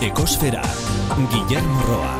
Ekosfera, 0.00 0.62
Guillermo 1.28 1.82
Roa. 1.84 2.12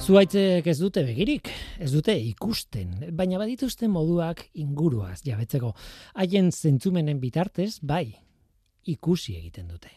Zuaitzek 0.00 0.70
ez 0.72 0.78
dute 0.78 1.02
begirik, 1.04 1.50
ez 1.76 1.90
dute 1.92 2.14
ikusten, 2.16 2.94
baina 3.12 3.36
badituzte 3.42 3.90
moduak 3.92 4.40
inguruaz 4.56 5.18
jabetzeko. 5.26 5.74
Haien 6.16 6.48
zentzumenen 6.48 7.20
bitartez, 7.20 7.74
bai, 7.84 8.06
ikusi 8.88 9.36
egiten 9.36 9.68
dute. 9.68 9.92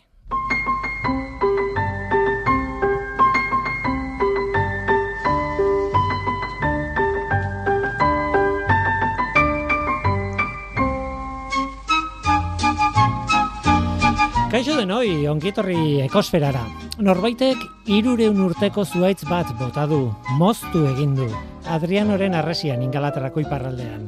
Kaixo 14.57 14.73
denoi, 14.73 15.27
ongietorri 15.29 15.99
ekosferara. 16.01 16.63
Norbaitek 17.05 17.59
irureun 17.93 18.39
urteko 18.41 18.87
zuaitz 18.89 19.19
bat 19.29 19.51
bota 19.59 19.83
du, 19.85 19.99
moztu 20.39 20.81
egin 20.95 21.13
du. 21.19 21.27
Adrianoren 21.75 22.33
arresian 22.33 22.81
ingalaterrako 22.81 23.43
iparraldean. 23.43 24.07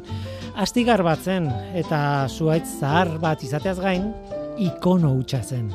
Astigar 0.57 1.05
bat 1.05 1.21
zen 1.21 1.51
eta 1.77 2.01
zuaitz 2.33 2.65
zahar 2.79 3.13
bat 3.21 3.45
izateaz 3.45 3.77
gain, 3.77 4.09
ikono 4.57 5.13
hutsa 5.19 5.43
zen. 5.43 5.69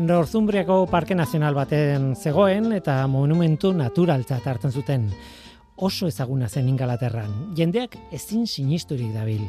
Northumbriako 0.00 0.86
Parke 0.88 1.12
Nazional 1.20 1.52
baten 1.60 2.14
zegoen 2.16 2.72
eta 2.80 3.02
monumentu 3.04 3.76
naturaltzat 3.76 4.48
hartzen 4.48 4.72
zuten. 4.72 5.10
Oso 5.76 6.08
ezaguna 6.08 6.48
zen 6.48 6.72
ingalaterran. 6.72 7.52
Jendeak 7.60 8.00
ezin 8.16 8.48
sinisturik 8.48 9.12
dabil 9.12 9.44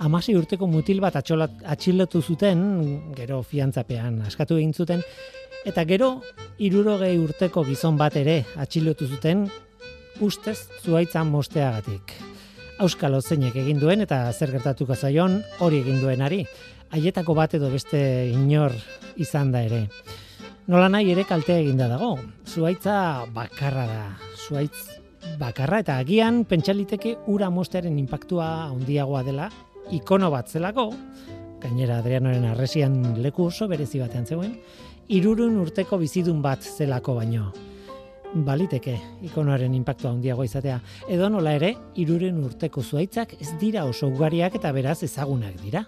amasi 0.00 0.34
urteko 0.36 0.66
mutil 0.70 1.00
bat 1.02 1.16
atxilotu 1.20 2.22
zuten, 2.22 2.62
gero 3.16 3.42
fiantzapean 3.44 4.20
askatu 4.24 4.56
egin 4.56 4.72
zuten, 4.72 5.02
eta 5.68 5.84
gero 5.84 6.10
irurogei 6.58 7.16
urteko 7.20 7.64
gizon 7.68 7.98
bat 8.00 8.16
ere 8.16 8.40
atxilotu 8.56 9.08
zuten, 9.08 9.44
ustez 10.20 10.58
zuaitzan 10.84 11.28
mosteagatik. 11.28 12.16
Auskalo 12.80 13.20
zeinek 13.20 13.56
egin 13.60 13.80
duen 13.80 14.00
eta 14.00 14.22
zer 14.32 14.54
gertatuko 14.54 14.96
zaion 14.96 15.42
hori 15.60 15.82
egin 15.84 16.00
duenari, 16.00 16.46
haietako 16.90 17.36
bat 17.36 17.54
edo 17.60 17.68
beste 17.72 18.00
inor 18.32 18.72
izan 19.20 19.52
da 19.52 19.62
ere. 19.68 19.84
Nola 20.70 20.88
nahi 20.88 21.10
ere 21.12 21.26
kaltea 21.28 21.60
eginda 21.60 21.88
dago, 21.90 22.14
zuaitza 22.46 23.26
bakarra 23.34 23.86
da, 23.90 24.04
zuaitz 24.46 25.00
bakarra 25.40 25.80
eta 25.84 25.98
agian 26.00 26.44
pentsaliteke 26.48 27.18
ura 27.28 27.50
mostearen 27.52 27.98
impactua 28.00 28.70
handiagoa 28.70 29.24
dela 29.26 29.50
ikono 29.90 30.30
bat 30.30 30.48
zelako, 30.48 30.90
gainera 31.60 31.98
Adrianoren 31.98 32.46
arresian 32.50 32.94
leku 33.22 33.48
oso 33.50 33.68
berezi 33.68 34.00
batean 34.00 34.26
zegoen, 34.26 34.54
irurun 35.10 35.58
urteko 35.60 35.98
bizidun 35.98 36.40
bat 36.42 36.62
zelako 36.62 37.16
baino. 37.18 37.50
Baliteke, 38.30 38.94
ikonoaren 39.26 39.74
impactu 39.74 40.06
handiago 40.08 40.44
izatea. 40.46 40.78
Edo 41.10 41.28
nola 41.32 41.56
ere, 41.58 41.72
irurun 41.98 42.38
urteko 42.46 42.82
zuaitzak 42.82 43.34
ez 43.40 43.50
dira 43.58 43.84
oso 43.90 44.06
ugariak 44.06 44.54
eta 44.60 44.70
beraz 44.72 45.00
ezagunak 45.02 45.56
dira. 45.64 45.82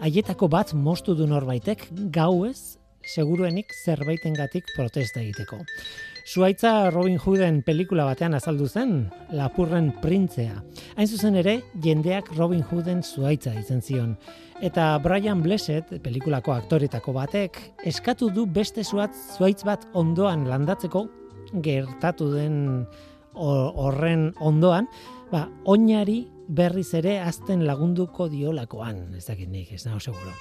Haietako 0.00 0.48
bat 0.48 0.72
mostu 0.72 1.14
du 1.14 1.28
norbaitek, 1.28 1.84
gau 2.10 2.46
ez, 2.48 2.78
seguruenik 3.04 3.74
zerbaitengatik 3.84 4.72
protesta 4.76 5.20
egiteko. 5.20 5.60
Suaitza 6.24 6.88
Robin 6.90 7.18
Hooden 7.18 7.62
pelikula 7.66 8.04
batean 8.06 8.36
azaldu 8.38 8.68
zen, 8.70 9.08
Lapurren 9.34 9.88
printzea. 10.02 10.60
Hain 10.94 11.08
zuzen 11.08 11.34
ere, 11.40 11.56
jendeak 11.82 12.28
Robin 12.36 12.62
Hooden 12.62 13.02
zuaitza 13.02 13.50
izen 13.58 13.82
zion. 13.82 14.12
Eta 14.62 15.00
Brian 15.02 15.42
Blessed, 15.42 15.90
pelikulako 16.04 16.54
aktoretako 16.54 17.16
batek, 17.16 17.58
eskatu 17.90 18.30
du 18.30 18.46
beste 18.46 18.84
zuat 18.84 19.18
zuaitz 19.34 19.64
bat 19.66 19.88
ondoan 19.98 20.46
landatzeko, 20.46 21.08
gertatu 21.64 22.30
den 22.36 22.86
horren 23.34 24.28
ondoan, 24.38 24.86
ba, 25.32 25.48
oinari 25.66 26.20
berriz 26.46 26.92
ere 26.94 27.18
azten 27.18 27.66
lagunduko 27.66 28.28
diolakoan, 28.30 29.08
ez 29.18 29.26
dakit 29.26 29.50
nik, 29.50 29.74
ez 29.74 29.82
nago 29.88 29.98
seguro. 29.98 30.36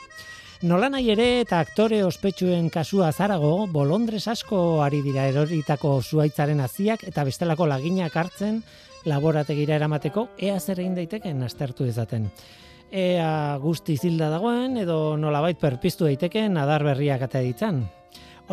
Nola 0.62 0.92
nahi 0.94 1.08
ere 1.10 1.24
eta 1.42 1.58
aktore 1.64 2.04
ospetsuen 2.06 2.68
kasua 2.70 3.08
zarago, 3.10 3.66
bolondres 3.74 4.28
asko 4.30 4.84
ari 4.86 5.00
dira 5.02 5.24
eroritako 5.26 5.96
zuaitzaren 6.04 6.60
aziak 6.62 7.02
eta 7.10 7.24
bestelako 7.26 7.66
laginak 7.66 8.14
hartzen 8.14 8.60
laborategira 9.10 9.80
eramateko, 9.80 10.28
ea 10.38 10.60
zer 10.60 10.84
egin 10.84 10.94
daiteken 11.00 11.42
astertu 11.42 11.88
dezaten. 11.88 12.28
Ea 12.94 13.58
guzti 13.64 13.96
zilda 13.98 14.28
dagoen 14.30 14.78
edo 14.78 15.18
nolabait 15.18 15.58
perpiztu 15.58 16.06
daiteken 16.06 16.60
adar 16.62 16.86
berriak 16.86 17.26
eta 17.26 17.42
ditzan. 17.42 17.80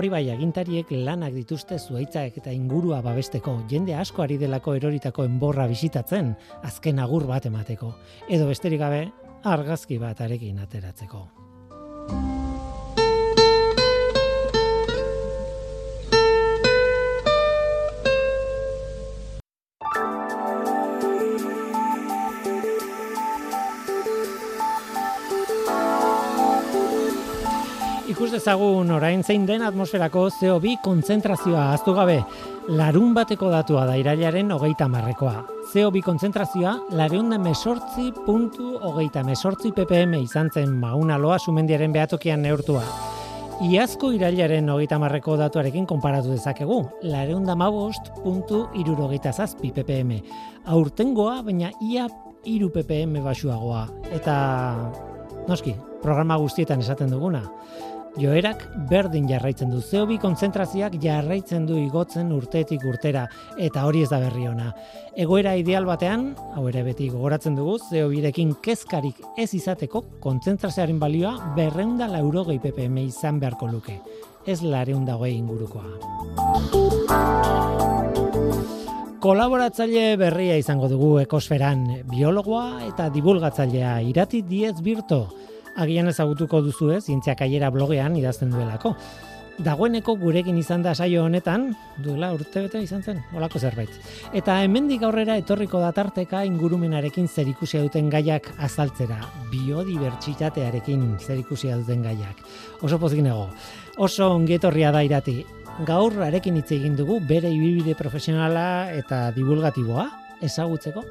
Hori 0.01 0.09
bai, 0.09 0.23
agintariek 0.33 0.89
lanak 0.95 1.35
dituzte 1.37 1.77
zuaitzak 1.77 2.39
eta 2.41 2.55
ingurua 2.57 3.03
babesteko, 3.05 3.59
jende 3.69 3.93
asko 3.99 4.25
ari 4.25 4.39
delako 4.41 4.79
eroritako 4.81 5.27
enborra 5.29 5.69
bisitatzen, 5.69 6.33
azken 6.63 7.05
agur 7.05 7.29
bat 7.29 7.51
emateko, 7.53 7.93
edo 8.31 8.49
besterik 8.49 8.81
gabe 8.81 9.03
argazki 9.45 10.01
bat 10.01 10.25
arekin 10.25 10.65
ateratzeko. 10.65 11.48
Ikus 28.19 28.33
dezagun 28.35 28.89
orain 28.91 29.21
zein 29.23 29.45
den 29.47 29.63
atmosferako 29.63 30.25
CO2 30.35 30.73
kontzentrazioa 30.83 31.69
aztu 31.71 31.93
gabe. 31.95 32.17
Larun 32.75 33.13
bateko 33.15 33.47
datua 33.53 33.85
da 33.87 33.93
irailaren 33.95 34.49
hogeita 34.51 34.89
marrekoa. 34.91 35.45
CO2 35.71 36.01
kontzentrazioa 36.03 36.73
lareunda 36.99 37.37
mesortzi 37.39 38.09
puntu 38.27 38.73
hogeita 38.89 39.23
mesortzi 39.23 39.71
ppm 39.77 40.17
izan 40.19 40.51
zen 40.51 40.73
mauna 40.81 41.15
loa 41.15 41.37
sumendiaren 41.39 41.95
behatokian 41.95 42.43
neurtua. 42.43 42.83
Iazko 43.69 44.11
irailaren 44.17 44.67
hogeita 44.75 44.99
marreko 44.99 45.37
datuarekin 45.39 45.87
konparatu 45.87 46.35
dezakegu, 46.35 46.81
lareunda 47.07 47.55
mabost 47.55 48.11
puntu 48.25 48.65
irurogeita 48.83 49.31
zazpi 49.31 49.71
ppm. 49.77 50.17
Aurtengoa, 50.67 51.37
baina 51.47 51.71
ia 51.87 52.09
iru 52.51 52.73
ppm 52.75 53.23
basuagoa. 53.23 53.87
Eta, 54.11 54.35
noski, 55.47 55.77
programa 56.03 56.43
guztietan 56.43 56.83
esaten 56.83 57.15
duguna 57.15 57.45
joerak 58.17 58.65
berdin 58.89 59.29
jarraitzen 59.29 59.71
du. 59.71 59.81
Zeobi 59.83 60.19
kontzentrazioak 60.23 60.97
jarraitzen 61.03 61.67
du 61.69 61.77
igotzen 61.79 62.33
urtetik 62.33 62.85
urtera 62.89 63.27
eta 63.59 63.85
hori 63.87 64.03
ez 64.03 64.11
da 64.11 64.21
berri 64.23 64.47
ona. 64.49 64.73
Egoera 65.19 65.55
ideal 65.59 65.85
batean, 65.89 66.31
hau 66.55 66.67
ere 66.71 66.85
beti 66.87 67.09
gogoratzen 67.13 67.59
dugu, 67.59 67.79
zeobirekin 67.91 68.55
kezkarik 68.63 69.21
ez 69.37 69.51
izateko 69.55 70.05
kontzentrazioaren 70.25 70.99
balioa 70.99 71.53
berreunda 71.57 72.09
laurogei 72.09 72.59
ppm 72.63 73.03
izan 73.09 73.41
beharko 73.43 73.69
luke. 73.71 73.99
Ez 74.47 74.63
lareunda 74.63 75.19
hogei 75.19 75.35
ingurukoa. 75.37 75.85
Kolaboratzaile 79.19 80.15
berria 80.17 80.57
izango 80.57 80.87
dugu 80.89 81.17
ekosferan, 81.19 81.85
biologoa 82.07 82.85
eta 82.87 83.09
divulgatzailea 83.11 83.99
irati 84.07 84.45
diez 84.47 84.77
birto 84.81 85.25
agian 85.79 86.11
ezagutuko 86.11 86.61
duzu 86.67 86.93
ez, 86.97 87.05
zientziak 87.07 87.43
aiera 87.47 87.71
blogean 87.71 88.17
idazten 88.19 88.51
duelako. 88.55 88.95
Dagoeneko 89.59 90.15
gurekin 90.21 90.55
izan 90.61 90.85
da 90.85 90.93
saio 90.95 91.25
honetan, 91.27 91.73
duela 91.99 92.29
urte 92.31 92.61
bete 92.63 92.79
izan 92.83 93.03
zen, 93.03 93.19
olako 93.35 93.59
zerbait. 93.59 93.91
Eta 94.31 94.61
hemendik 94.63 95.03
aurrera 95.03 95.35
etorriko 95.41 95.81
datarteka 95.83 96.45
ingurumenarekin 96.47 97.27
zerikusia 97.27 97.83
duten 97.83 98.07
gaiak 98.13 98.47
azaltzera, 98.69 99.19
biodibertsitatearekin 99.51 101.09
zerikusia 101.19 101.79
duten 101.81 102.07
gaiak. 102.07 102.45
Oso 102.87 103.01
pozik 103.03 103.25
nego, 103.27 103.49
oso 103.97 104.31
ongietorria 104.37 104.95
da 104.95 105.03
irati. 105.03 105.41
Gaur 105.87 106.15
arekin 106.23 106.59
hitz 106.59 106.71
egin 106.79 106.95
dugu 106.99 107.19
bere 107.27 107.51
ibibide 107.51 107.99
profesionala 107.99 108.93
eta 108.95 109.33
divulgatiboa 109.35 110.07
ezagutzeko. 110.43 111.03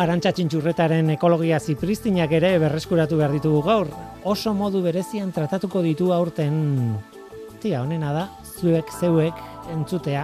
Arantxa 0.00 0.30
txintxurretaren 0.32 1.10
ekologia 1.12 1.58
zipristinak 1.60 2.30
ere 2.32 2.54
berreskuratu 2.62 3.18
behar 3.18 3.34
ditugu 3.34 3.58
gaur. 3.66 3.88
Oso 4.24 4.54
modu 4.56 4.80
berezian 4.80 5.28
tratatuko 5.36 5.82
ditu 5.84 6.08
aurten. 6.16 6.54
Tia, 7.60 7.82
honena 7.82 8.14
da, 8.16 8.22
zuek 8.62 8.88
zeuek 8.96 9.42
entzutea 9.74 10.22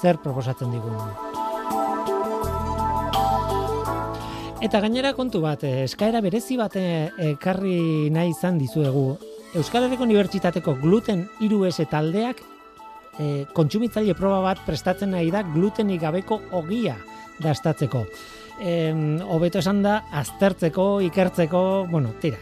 zer 0.00 0.18
proposatzen 0.24 0.74
digun. 0.74 0.98
Eta 4.62 4.82
gainera 4.82 5.14
kontu 5.14 5.44
bat, 5.46 5.62
eh, 5.62 5.84
eskaera 5.84 6.18
berezi 6.20 6.58
bat 6.58 6.74
eh, 6.82 7.06
ekarri 7.36 8.10
nahi 8.10 8.34
izan 8.34 8.58
dizuegu. 8.58 9.06
Euskal 9.54 9.86
Herriko 9.86 10.02
Unibertsitateko 10.02 10.74
gluten 10.82 11.28
iru 11.38 11.62
taldeak 11.90 12.42
e, 13.20 13.44
kontsumitzaile 13.52 14.14
proba 14.14 14.40
bat 14.40 14.58
prestatzen 14.66 15.10
nahi 15.10 15.30
da 15.30 15.42
glutenik 15.42 16.00
gabeko 16.00 16.40
ogia 16.52 16.96
dastatzeko 17.38 18.06
hobeto 18.60 19.58
esan 19.58 19.82
da, 19.82 20.02
aztertzeko, 20.12 21.00
ikertzeko, 21.08 21.86
bueno, 21.90 22.12
tira. 22.20 22.38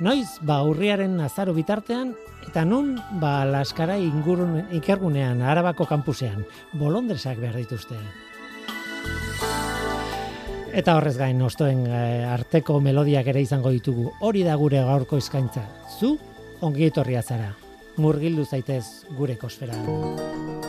Noiz, 0.00 0.38
ba, 0.40 0.62
urriaren 0.64 1.18
azaro 1.20 1.52
bitartean, 1.52 2.14
Eta 2.48 2.64
nun, 2.64 2.94
ba, 3.20 3.44
laskara 3.44 3.98
ingurun 4.00 4.56
ikergunean, 4.74 5.42
arabako 5.44 5.86
kampusean, 5.86 6.44
bolondresak 6.80 7.38
behar 7.40 7.58
dituzte. 7.60 7.98
Eta 10.70 10.94
horrez 10.96 11.16
gain, 11.18 11.40
ostoen 11.42 11.82
eh, 11.86 12.24
arteko 12.30 12.78
melodiak 12.80 13.26
ere 13.32 13.42
izango 13.42 13.72
ditugu. 13.74 14.12
Hori 14.26 14.44
da 14.46 14.54
gure 14.56 14.82
gaurko 14.86 15.18
eskaintza. 15.18 15.66
Zu, 15.98 16.14
ongi 16.62 16.86
etorria 16.86 17.22
zara. 17.22 17.52
Murgildu 17.98 18.46
zaitez 18.46 18.84
gure 19.18 19.36
kosferan. 19.36 20.59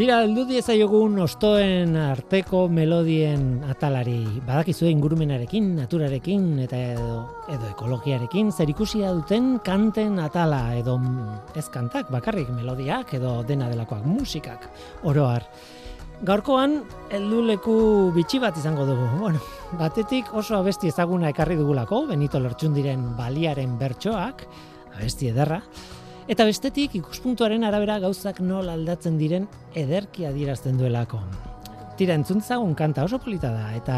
Tira, 0.00 0.22
heldu 0.24 0.46
diezaiogun 0.48 1.18
ostoen 1.20 1.90
arteko 2.00 2.62
melodien 2.72 3.58
atalari. 3.68 4.22
Badakizu 4.46 4.86
ingurumenarekin, 4.88 5.66
naturarekin 5.76 6.46
eta 6.64 6.78
edo, 6.94 7.18
edo 7.52 7.68
ekologiarekin 7.68 8.48
zerikusia 8.48 9.10
duten 9.18 9.58
kanten 9.60 10.16
atala 10.24 10.62
edo 10.78 10.96
ez 11.52 11.66
kantak, 11.68 12.08
bakarrik 12.08 12.48
melodiak 12.48 13.12
edo 13.20 13.34
dena 13.44 13.68
delakoak 13.68 14.08
musikak 14.08 14.70
oroar. 15.04 15.44
Gaurkoan 16.24 16.80
heldu 17.12 17.44
leku 17.52 17.76
bitxi 18.16 18.40
bat 18.40 18.56
izango 18.56 18.88
dugu. 18.88 19.04
Bueno, 19.20 19.44
batetik 19.76 20.32
oso 20.32 20.56
abesti 20.62 20.88
ezaguna 20.88 21.28
ekarri 21.36 21.60
dugulako, 21.60 22.06
Benito 22.08 22.40
Lertxundiren 22.40 23.10
baliaren 23.20 23.76
bertsoak, 23.76 24.48
abesti 24.96 25.34
ederra. 25.36 25.60
Eta 26.30 26.44
bestetik 26.46 26.92
ikuspuntuaren 26.94 27.66
arabera 27.66 27.96
gauzak 27.98 28.38
nola 28.44 28.76
aldatzen 28.78 29.16
diren 29.18 29.48
ederki 29.74 30.28
adierazten 30.28 30.76
duelako. 30.78 31.18
Tira 31.98 32.14
entzuntzagun 32.14 32.76
kanta 32.78 33.02
oso 33.02 33.18
polita 33.18 33.50
da 33.50 33.72
eta 33.74 33.96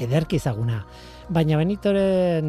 ederki 0.00 0.40
ezaguna. 0.40 0.80
Baina 1.28 1.60
Benitoren 1.60 2.48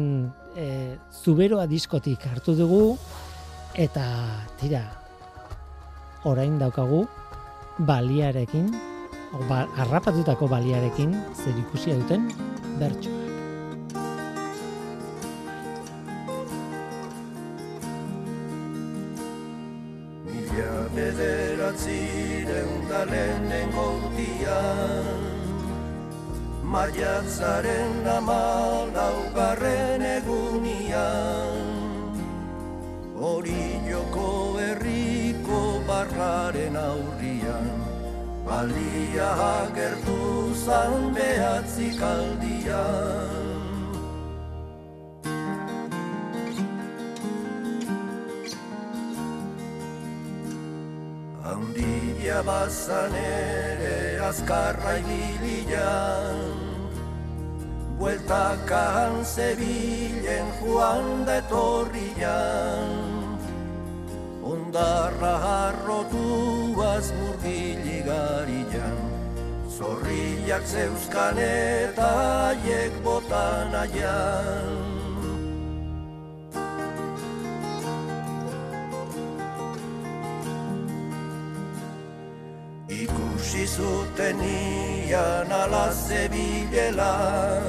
e, 0.56 0.96
zuberoa 1.12 1.68
diskotik 1.68 2.24
hartu 2.32 2.56
dugu 2.56 2.96
eta 3.76 4.06
tira 4.62 4.86
orain 6.24 6.56
daukagu 6.58 7.04
baliarekin, 7.84 8.72
ba, 9.50 9.66
arrapatutako 9.84 10.48
baliarekin 10.48 11.12
zer 11.36 11.60
ikusia 11.68 12.00
duten 12.00 12.30
bertsoa. 12.80 13.29
Bederatzireun 20.94 22.88
da 22.90 23.00
lehenengo 23.10 23.84
urtian 23.96 25.20
Maiatzaren 26.72 28.06
amalaugarren 28.16 30.02
egunian 30.14 31.60
Hori 33.28 33.64
joko 33.88 34.30
herriko 34.64 35.60
barraren 35.90 36.76
aurrian 36.84 37.68
Balia 38.46 39.30
agertu 39.48 40.20
zan 40.64 41.12
behatzik 41.18 42.00
aldian 42.14 43.39
Handia 52.20 52.44
bazan 52.44 53.14
ere 53.16 54.20
azkarra 54.20 54.98
ibilian 55.00 56.36
Bueltakan 57.96 59.24
zebilen 59.24 60.52
joan 60.60 61.24
da 61.24 61.38
etorrian 61.40 62.92
Ondarra 64.44 65.32
harrotuaz 65.46 67.08
murgili 67.16 68.04
garian 68.04 69.00
Zorriak 69.78 70.68
zeuzkan 70.68 71.40
eta 71.40 72.12
aiek 72.52 73.00
botan 73.02 73.72
aian 73.80 74.89
ikusi 83.60 83.76
zuten 83.76 84.40
ian 84.40 85.52
ala 85.52 85.92
zebilela 85.92 87.60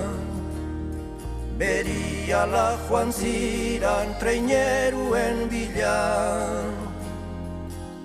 Beri 1.59 2.31
ala 2.31 2.79
joan 2.87 3.11
ziran 3.11 4.15
treineruen 4.19 5.49
bila 5.51 5.99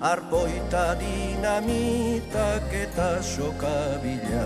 Arboita 0.03 0.99
dinamitak 1.01 2.69
eta 2.69 3.23
soka 3.23 3.97
bila. 4.03 4.45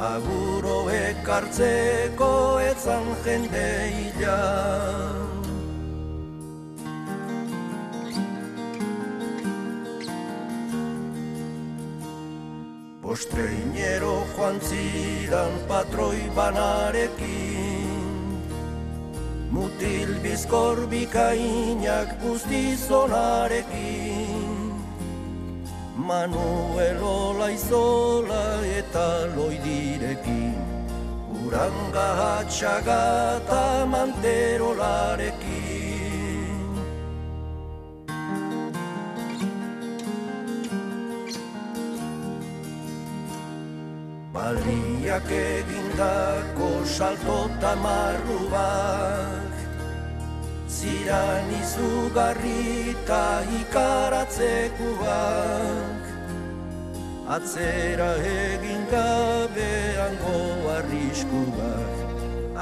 Aguro 0.00 0.88
ekartzeko 0.88 2.58
etzan 2.64 3.04
jende 3.22 3.70
hilan 3.92 5.33
Ostreinero 13.14 14.16
joan 14.34 14.56
zidan 14.68 15.52
patroi 15.68 16.22
banarekin. 16.36 17.90
Mutil 19.54 20.10
bizkor 20.24 20.78
bikainak 20.90 22.08
guztizonarekin 22.22 24.72
Manuel 25.94 27.00
Olaizola 27.02 28.46
eta 28.80 29.08
loidirekin. 29.36 30.58
Uranga 31.46 32.08
hatxaga 32.20 33.02
eta 33.36 33.64
manterolarekin 33.94 35.33
Baliak 44.54 45.26
egindako 45.34 46.86
salto 46.86 47.50
eta 47.50 47.74
marruak 47.82 49.50
Ziran 50.70 51.50
izugarri 51.58 52.62
eta 52.92 53.42
ikaratzekuak 53.60 56.02
Atzera 57.36 58.10
egin 58.34 58.82
gabean 58.94 60.14
goarriskuak 60.22 61.94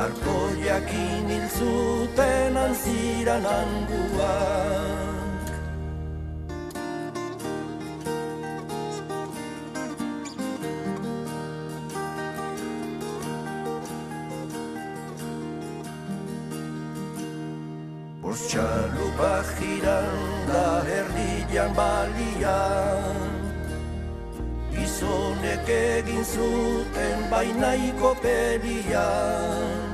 Arkoiak 0.06 0.88
inilzuten 1.02 2.52
anziran 2.64 3.44
anguak 3.58 4.91
egin 25.72 26.24
zuten 26.24 27.18
bainaiko 27.30 28.10
pelian 28.22 29.90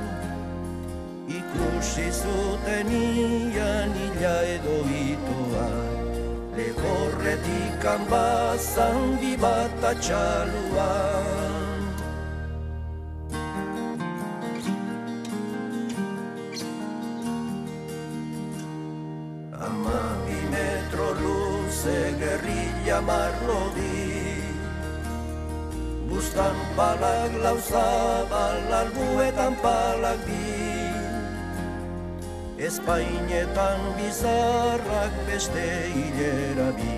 Ikusi 1.39 2.07
zuten 2.21 2.91
ian 3.01 3.93
ila 4.07 4.35
edo 4.55 4.77
itoa 5.03 5.67
Lehorretik 6.57 7.79
kanbazan 7.83 9.17
bibata 9.21 9.93
txaluan 10.03 11.39
marrodi 23.01 23.98
Bustan 26.39 26.55
palak 26.71 27.35
lauzabal 27.43 28.71
albuetan 28.71 29.59
palak 29.59 30.23
di 30.23 30.87
Espainetan 32.55 33.79
bizarrak 33.99 35.11
beste 35.27 35.91
hilera 35.91 36.71
bi. 36.79 36.95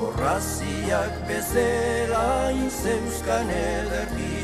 Horraziak 0.00 1.28
bezela 1.28 2.48
inzeuzkan 2.56 3.52
ederki 3.52 4.37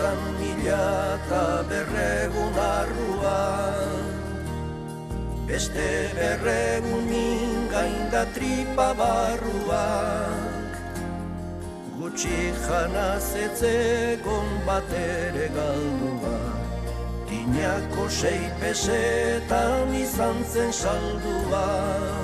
zezan 0.00 0.20
mila 0.40 1.16
eta 1.20 1.44
berregun 1.68 2.54
arruan 2.56 4.04
Beste 5.46 5.90
berregun 6.16 7.04
mingain 7.10 8.10
da 8.12 8.24
tripa 8.34 8.94
barruak. 9.00 10.72
Gutxi 11.98 12.38
jana 12.64 13.18
zetzegon 13.18 14.48
bat 14.66 14.88
ere 14.94 15.48
galdua. 15.58 16.38
Tinako 17.26 18.06
sei 18.08 18.42
pesetan 18.60 19.94
izan 20.04 20.38
zen 20.54 20.72
saldua 20.72 22.19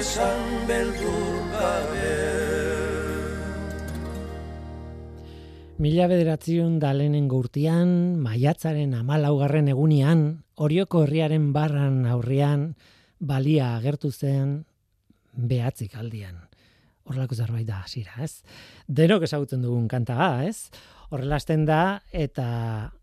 esan 0.00 0.44
beldur 0.64 1.40
gabe 1.52 2.12
Mila 5.80 6.06
bederatziun 6.08 6.78
da 6.80 6.90
lehenengo 6.92 7.38
urtean, 7.40 7.90
maiatzaren 8.20 8.92
amalaugarren 8.98 9.68
egunian, 9.72 10.22
orioko 10.60 11.06
herriaren 11.06 11.50
barran 11.56 12.02
aurrian, 12.04 12.66
balia 13.16 13.70
agertu 13.78 14.10
zen 14.12 14.58
behatzik 15.32 15.96
aldian. 15.96 16.36
Horrelako 17.08 17.36
zerbait 17.36 17.68
da, 17.68 17.80
zira, 17.88 18.18
ez? 18.24 18.42
Denok 18.88 19.24
ezagutzen 19.24 19.64
dugun 19.64 19.88
kanta 19.88 20.18
da, 20.20 20.32
ez? 20.44 20.68
Horrelasten 21.08 21.64
da, 21.68 21.80
eta 22.12 22.50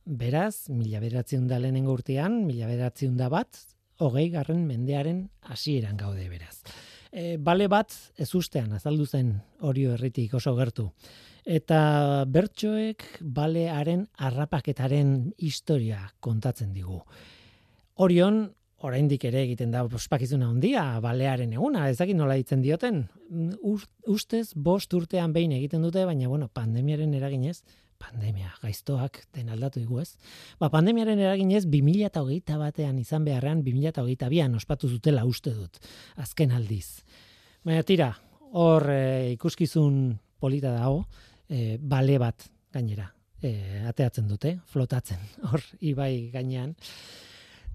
beraz, 0.06 0.70
mila 0.70 1.02
bederatziun 1.02 1.50
da 1.50 1.58
lehenengo 1.62 1.98
urtean, 1.98 2.44
mila 2.46 2.70
bederatziun 2.70 3.18
da 3.18 3.34
bat, 3.34 3.66
hogei 4.00 4.30
garren 4.30 4.66
mendearen 4.68 5.30
hasieran 5.42 5.98
gaude 5.98 6.28
beraz. 6.30 6.62
E, 7.12 7.38
bale 7.38 7.68
bat 7.72 7.94
ez 8.18 8.34
ustean, 8.36 8.74
azaldu 8.74 9.06
zen 9.06 9.34
orio 9.62 9.94
herritik 9.96 10.34
oso 10.38 10.56
gertu 10.56 10.92
eta 11.48 12.26
bertsoek 12.28 13.06
balearen 13.24 14.04
arrapaketaren 14.20 15.32
historia 15.40 16.02
kontatzen 16.20 16.74
digu. 16.76 17.00
Orion, 18.04 18.42
oraindik 18.84 19.24
ere 19.26 19.42
egiten 19.46 19.72
da 19.72 19.86
ospakizuna 19.88 20.50
handia 20.52 20.84
balearen 21.02 21.56
eguna, 21.56 21.88
ez 21.90 21.98
dakit 21.98 22.20
nola 22.20 22.36
ditzen 22.38 22.62
dioten. 22.62 23.06
Ustez 24.12 24.52
bost 24.54 24.94
urtean 24.94 25.34
behin 25.34 25.56
egiten 25.56 25.82
dute, 25.88 26.04
baina 26.06 26.28
bueno, 26.28 26.52
pandemiaren 26.54 27.16
eraginez, 27.18 27.62
pandemia, 28.00 28.54
gaiztoak 28.62 29.24
den 29.36 29.50
aldatu 29.54 29.82
digu 29.82 30.00
ez. 30.02 30.14
Ba, 30.60 30.70
pandemiaren 30.74 31.20
eraginez, 31.20 31.66
2008 31.66 32.58
batean 32.62 33.00
izan 33.02 33.26
beharrean, 33.28 33.64
2008 33.66 34.30
bian 34.32 34.56
ospatu 34.56 34.90
zutela 34.90 35.26
uste 35.26 35.54
dut, 35.56 35.82
azken 36.24 36.54
aldiz. 36.56 37.02
Baina 37.66 37.84
tira, 37.84 38.12
hor 38.54 38.90
e, 38.94 39.34
ikuskizun 39.36 40.18
polita 40.40 40.74
dago, 40.78 41.06
e, 41.50 41.78
bale 41.82 42.18
bat 42.22 42.48
gainera 42.74 43.10
e, 43.42 43.84
ateatzen 43.88 44.28
dute, 44.28 44.58
flotatzen 44.72 45.24
hor 45.50 45.64
ibai 45.82 46.30
gainean. 46.34 46.76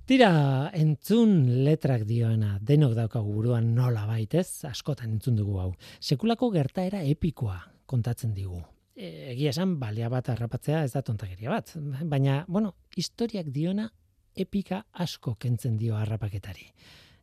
Tira, 0.03 0.33
entzun 0.75 1.63
letrak 1.63 2.03
dioena, 2.09 2.57
denok 2.61 2.97
daukagu 2.99 3.37
buruan 3.37 3.71
nola 3.77 4.03
baitez, 4.09 4.65
askotan 4.67 5.15
entzun 5.15 5.39
dugu 5.39 5.61
hau. 5.63 5.71
Sekulako 6.03 6.51
gertaera 6.51 7.05
epikoa 7.07 7.61
kontatzen 7.87 8.35
digu. 8.35 8.59
Egia 8.97 9.51
esan, 9.51 9.79
balea 9.81 10.09
bat 10.13 10.29
harrapatzea 10.29 10.83
ez 10.85 10.93
da 10.93 11.03
tontakeria 11.03 11.51
bat. 11.51 11.73
Baina, 12.05 12.43
bueno, 12.49 12.75
historiak 12.97 13.49
diona 13.53 13.89
epika 14.37 14.83
asko 14.93 15.37
kentzen 15.41 15.79
dio 15.81 15.97
harrapaketari 15.97 16.71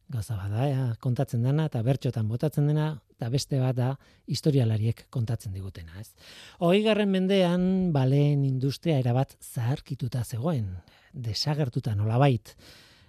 gauza 0.09 0.35
bada, 0.35 0.95
kontatzen 1.01 1.43
dena 1.45 1.67
eta 1.69 1.81
bertxotan 1.85 2.27
botatzen 2.29 2.69
dena 2.69 2.89
eta 3.13 3.29
beste 3.29 3.59
bat 3.61 3.77
da 3.77 3.89
historialariek 4.31 5.05
kontatzen 5.13 5.53
digutena, 5.53 5.99
ez. 6.01 6.09
Hogei 6.59 6.81
garren 6.85 7.11
mendean 7.13 7.63
baleen 7.93 8.43
industria 8.47 8.97
erabat 9.03 9.35
zaharkituta 9.43 10.23
zegoen, 10.23 10.71
desagertuta 11.13 11.93
nolabait. 11.95 12.55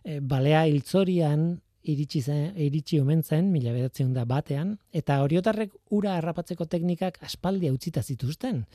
E, 0.04 0.20
balea 0.20 0.66
hiltzorian 0.68 1.54
iritsi 1.82 2.20
zen, 2.22 2.56
iritsi 2.60 3.00
omen 3.00 3.22
zen, 3.22 3.50
mila 3.52 3.72
da 4.14 4.24
batean, 4.24 4.78
eta 4.92 5.20
horiotarrek 5.22 5.72
ura 5.90 6.16
harrapatzeko 6.16 6.66
teknikak 6.66 7.18
aspaldi 7.22 7.70
utzita 7.70 8.02
zituzten. 8.02 8.66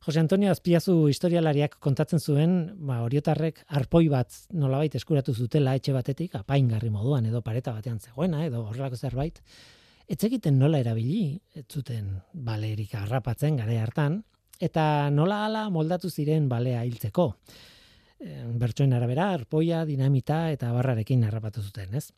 Jose 0.00 0.18
Antonio 0.20 0.50
Azpiazu 0.50 1.08
historialariak 1.08 1.76
kontatzen 1.78 2.20
zuen, 2.20 2.54
ba, 2.88 3.02
oriotarrek 3.04 3.64
arpoi 3.68 4.08
bat 4.08 4.32
nolabait 4.52 4.94
eskuratu 4.96 5.34
zutela 5.34 5.74
etxe 5.76 5.92
batetik, 5.92 6.34
apaingarri 6.38 6.88
moduan 6.88 7.26
edo 7.26 7.42
pareta 7.42 7.74
batean 7.76 8.00
zegoena, 8.00 8.46
edo 8.46 8.64
horrelako 8.64 8.96
zerbait, 8.96 9.42
ez 10.08 10.16
egiten 10.24 10.56
nola 10.58 10.80
erabili, 10.80 11.36
ez 11.54 11.66
zuten 11.68 12.14
balerik 12.32 12.94
harrapatzen 12.96 13.60
gare 13.60 13.76
hartan, 13.78 14.22
eta 14.58 15.10
nola 15.12 15.44
ala 15.50 15.66
moldatu 15.70 16.08
ziren 16.08 16.48
balea 16.48 16.80
hiltzeko. 16.88 17.34
Bertsoen 18.60 18.92
arabera, 18.92 19.30
arpoia, 19.32 19.84
dinamita 19.88 20.50
eta 20.52 20.72
barrarekin 20.76 21.24
harrapatu 21.24 21.62
zuten, 21.64 21.94
ez? 21.96 22.10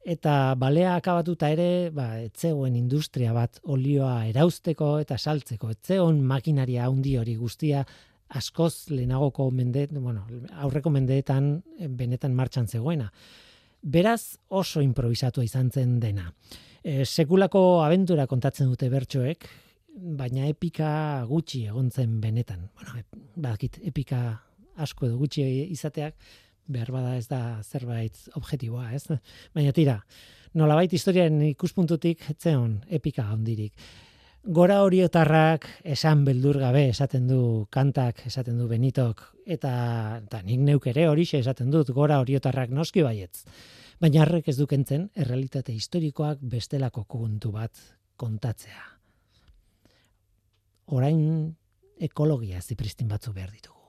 eta 0.00 0.54
balea 0.56 0.94
akabatuta 0.96 1.50
ere, 1.52 1.90
ba, 1.92 2.14
etzegoen 2.24 2.76
industria 2.76 3.34
bat 3.36 3.60
olioa 3.68 4.24
erauzteko 4.30 4.94
eta 5.02 5.18
saltzeko, 5.18 5.70
etzegon 5.76 6.22
makinaria 6.24 6.86
handi 6.86 7.16
hori 7.20 7.36
guztia 7.36 7.84
askoz 8.30 8.90
lehenagoko 8.90 9.50
mende, 9.50 9.88
bueno, 9.92 10.24
aurreko 10.62 10.90
mendeetan 10.90 11.52
benetan 11.98 12.34
martxan 12.34 12.68
zegoena. 12.68 13.10
Beraz 13.82 14.38
oso 14.48 14.80
improvisatu 14.80 15.42
izan 15.42 15.70
zen 15.70 15.98
dena. 16.00 16.30
E, 16.82 17.04
sekulako 17.04 17.82
abentura 17.82 18.26
kontatzen 18.30 18.68
dute 18.70 18.88
bertsoek, 18.88 19.48
baina 19.90 20.46
epika 20.46 21.24
gutxi 21.28 21.66
egon 21.66 21.90
zen 21.90 22.20
benetan. 22.20 22.68
Bueno, 22.76 23.02
badakit, 23.36 23.80
epika 23.84 24.38
asko 24.76 25.06
edo 25.06 25.18
gutxi 25.18 25.44
izateak, 25.70 26.14
behar 26.70 26.92
bada 26.94 27.16
ez 27.18 27.26
da 27.28 27.60
zerbait 27.62 28.16
objektiboa, 28.38 28.92
ez? 28.94 29.06
Baina 29.54 29.72
tira, 29.76 29.98
nolabait 30.54 30.92
historiaren 30.92 31.40
ikuspuntutik 31.50 32.28
etzeon 32.34 32.80
epika 32.88 33.26
handirik. 33.32 33.74
Gora 34.40 34.78
horiotarrak 34.86 35.66
esan 35.84 36.22
beldur 36.24 36.56
gabe 36.62 36.86
esaten 36.88 37.26
du 37.28 37.66
kantak, 37.68 38.22
esaten 38.26 38.56
du 38.56 38.68
benitok, 38.70 39.20
eta, 39.44 39.72
eta 40.24 40.40
nik 40.46 40.62
neuk 40.64 40.86
ere 40.88 41.10
horixe 41.10 41.42
esaten 41.42 41.68
dut 41.70 41.90
gora 41.92 42.22
horiotarrak 42.22 42.72
noski 42.72 43.04
baietz. 43.04 43.44
Baina 44.00 44.22
harrek 44.24 44.48
ez 44.48 44.56
dukentzen, 44.56 45.10
errealitate 45.12 45.74
historikoak 45.76 46.40
bestelako 46.40 47.04
kontu 47.04 47.52
bat 47.52 47.82
kontatzea. 48.16 48.86
Orain 50.96 51.20
ekologia 52.00 52.62
zipristin 52.64 53.12
batzu 53.12 53.36
behar 53.36 53.52
ditugu. 53.52 53.79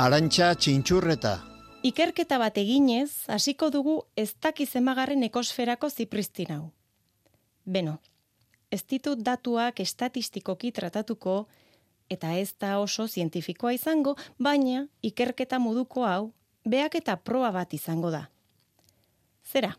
Arantxa 0.00 0.54
txintxurreta. 0.56 1.34
Ikerketa 1.84 2.38
bat 2.40 2.56
eginez, 2.56 3.28
hasiko 3.28 3.68
dugu 3.68 3.98
ez 4.16 4.30
dakizemagarren 4.40 5.20
ekosferako 5.26 5.90
zipristin 5.90 6.54
hau. 6.54 6.62
Beno, 7.68 7.98
ez 8.72 8.80
ditut 8.88 9.20
datuak 9.20 9.84
estatistikoki 9.84 10.72
tratatuko, 10.72 11.46
eta 12.08 12.32
ez 12.40 12.54
da 12.56 12.78
oso 12.80 13.06
zientifikoa 13.06 13.74
izango, 13.76 14.16
baina 14.38 14.86
ikerketa 15.02 15.60
moduko 15.60 16.08
hau 16.08 16.32
beak 16.64 16.96
eta 16.96 17.18
proa 17.20 17.52
bat 17.52 17.76
izango 17.76 18.10
da. 18.10 18.30
Zera? 19.44 19.76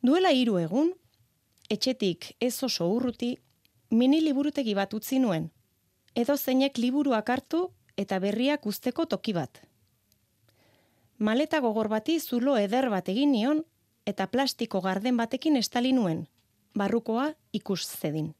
Duela 0.00 0.32
hiru 0.32 0.56
egun, 0.56 0.94
etxetik 1.68 2.32
ez 2.40 2.56
oso 2.62 2.88
urruti, 2.88 3.34
mini 3.90 4.24
liburutegi 4.24 4.72
bat 4.74 4.94
utzi 4.96 5.20
nuen, 5.20 5.50
edo 6.16 6.36
zeinek 6.38 6.78
liburuak 6.80 7.28
hartu 7.28 7.68
eta 7.98 8.18
berriak 8.22 8.66
usteko 8.66 9.06
toki 9.10 9.34
bat. 9.34 9.60
Maleta 11.18 11.58
gogor 11.60 11.88
bati 11.90 12.20
zulo 12.20 12.56
eder 12.56 12.88
bat 12.90 13.08
egin 13.10 13.32
nion 13.34 13.64
eta 14.06 14.28
plastiko 14.30 14.80
garden 14.80 15.16
batekin 15.18 15.58
estali 15.58 15.92
nuen, 15.92 16.26
barrukoa 16.78 17.32
ikus 17.52 17.82
zedin. 17.84 18.34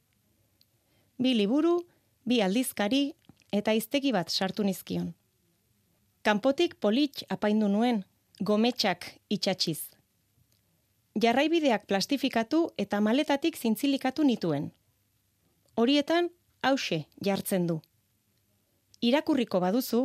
Bi 1.19 1.35
liburu, 1.35 1.81
bi 2.23 2.39
aldizkari 2.41 3.03
eta 3.51 3.75
iztegi 3.75 4.13
bat 4.15 4.31
sartu 4.31 4.63
nizkion. 4.63 5.11
Kanpotik 6.23 6.75
polit 6.79 7.23
apaindu 7.29 7.67
nuen, 7.67 8.03
gometxak 8.39 9.11
itxatxiz. 9.29 9.89
Jarraibideak 11.19 11.85
plastifikatu 11.87 12.69
eta 12.77 13.01
maletatik 13.01 13.57
zintzilikatu 13.57 14.23
nituen. 14.23 14.71
Horietan, 15.75 16.29
hause 16.61 17.05
jartzen 17.25 17.67
du. 17.67 17.81
Irakurriko 19.01 19.61
baduzu, 19.63 20.03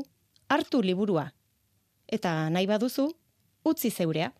hartu 0.49 0.81
liburua. 0.83 1.33
Eta 2.07 2.49
nahi 2.51 2.67
baduzu, 2.71 3.09
utzi 3.67 3.91
zeurea. 3.91 4.31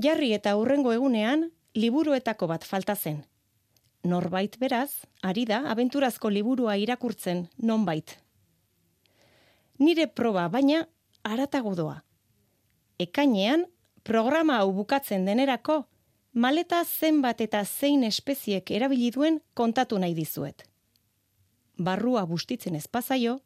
Jarri 0.00 0.32
eta 0.32 0.54
hurrengo 0.56 0.92
egunean, 0.92 1.50
liburuetako 1.76 2.48
bat 2.48 2.64
falta 2.64 2.94
zen. 2.96 3.24
Norbait 4.04 4.56
beraz, 4.60 5.04
ari 5.22 5.44
da 5.44 5.62
abenturazko 5.68 6.30
liburua 6.30 6.76
irakurtzen 6.80 7.46
nonbait. 7.58 8.16
Nire 9.78 10.06
proba 10.06 10.46
baina 10.48 10.86
aratago 11.24 11.74
doa. 11.74 11.98
Ekainean, 12.98 13.66
programa 14.02 14.62
hau 14.62 14.72
bukatzen 14.72 15.26
denerako, 15.28 15.82
maleta 16.32 16.80
zenbat 16.84 17.40
eta 17.44 17.64
zein 17.64 18.04
espeziek 18.04 18.70
erabili 18.70 19.10
duen 19.10 19.40
kontatu 19.54 19.98
nahi 19.98 20.14
dizuet. 20.14 20.64
Barrua 21.78 22.24
bustitzen 22.24 22.74
ezpazaio, 22.74 23.40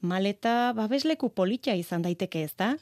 maleta 0.00 0.72
babesleku 0.76 1.30
politxa 1.30 1.74
izan 1.74 2.02
daiteke 2.02 2.42
ez 2.44 2.52
da? 2.56 2.74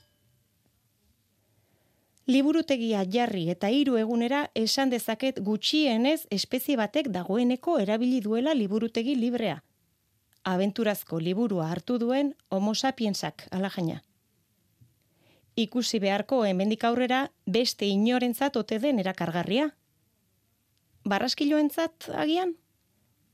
Liburutegia 2.27 3.05
jarri 3.11 3.49
eta 3.51 3.71
hiru 3.75 3.97
egunera 3.99 4.45
esan 4.55 4.91
dezaket 4.91 5.41
gutxienez 5.47 6.27
espezie 6.31 6.77
batek 6.77 7.09
dagoeneko 7.15 7.79
erabili 7.79 8.21
duela 8.21 8.55
liburutegi 8.55 9.17
librea. 9.19 9.63
Abenturazko 10.45 11.19
liburua 11.21 11.69
hartu 11.71 11.99
duen 11.99 12.35
homo 12.51 12.75
sapiensak 12.75 13.47
alajaina. 13.51 14.01
Ikusi 15.57 15.99
beharko 16.01 16.45
hemendik 16.47 16.85
aurrera 16.85 17.29
beste 17.47 17.87
inorentzat 17.87 18.57
ote 18.57 18.79
den 18.79 18.99
erakargarria. 18.99 19.69
Barraskiloentzat 21.05 22.09
agian? 22.15 22.55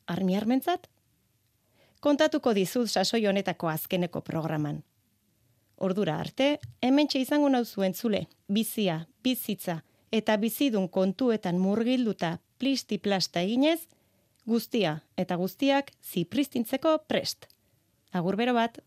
Armiarmentzat? 0.07 0.89
Kontatuko 2.01 2.53
dizut 2.55 2.91
sasoi 2.91 3.27
honetako 3.27 3.69
azkeneko 3.69 4.21
programan. 4.21 4.83
Ordura 5.77 6.19
arte, 6.21 6.59
hemen 6.83 7.09
izango 7.15 7.49
nauzuen 7.49 7.95
zule, 7.95 8.27
bizia, 8.49 9.07
bizitza 9.23 9.83
eta 10.13 10.37
bizidun 10.37 10.89
kontuetan 10.89 11.59
murgilduta 11.59 12.39
plisti 12.59 12.99
plasta 12.99 13.41
eginez, 13.41 13.81
guztia 14.47 15.01
eta 15.17 15.37
guztiak 15.37 15.91
zipristintzeko 16.03 16.99
prest. 17.09 17.49
Agur 18.13 18.37
bero 18.37 18.55
bat. 18.55 18.79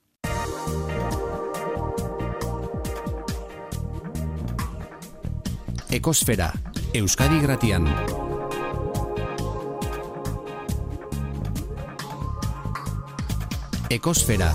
Ekosfera, 5.90 6.54
Euskadi 6.94 7.42
Gratian. 7.42 8.29
Ekosfera. 13.90 14.52